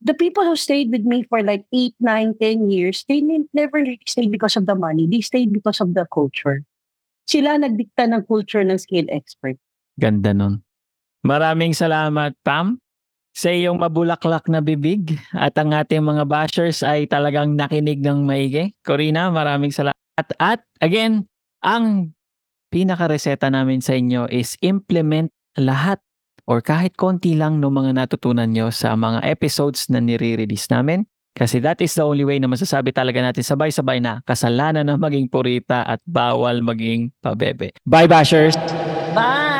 [0.00, 3.80] the people who stayed with me for like 8, 9, 10 years, they ne- never
[3.80, 5.06] really stayed because of the money.
[5.06, 6.64] They stayed because of the culture.
[7.28, 9.60] Sila nagdikta ng culture ng skill expert.
[10.00, 10.64] Ganda nun.
[11.22, 12.80] Maraming salamat, Pam,
[13.40, 18.76] sa iyong mabulaklak na bibig at ang ating mga bashers ay talagang nakinig ng maigi.
[18.84, 19.96] Corina, maraming salamat.
[20.36, 21.24] At again,
[21.64, 22.12] ang
[22.68, 26.04] pinaka-reseta namin sa inyo is implement lahat
[26.44, 31.08] or kahit konti lang ng mga natutunan nyo sa mga episodes na nire-release namin.
[31.32, 35.30] Kasi that is the only way na masasabi talaga natin sabay-sabay na kasalanan na maging
[35.30, 37.72] purita at bawal maging pabebe.
[37.86, 38.58] Bye, bashers!
[39.16, 39.59] Bye!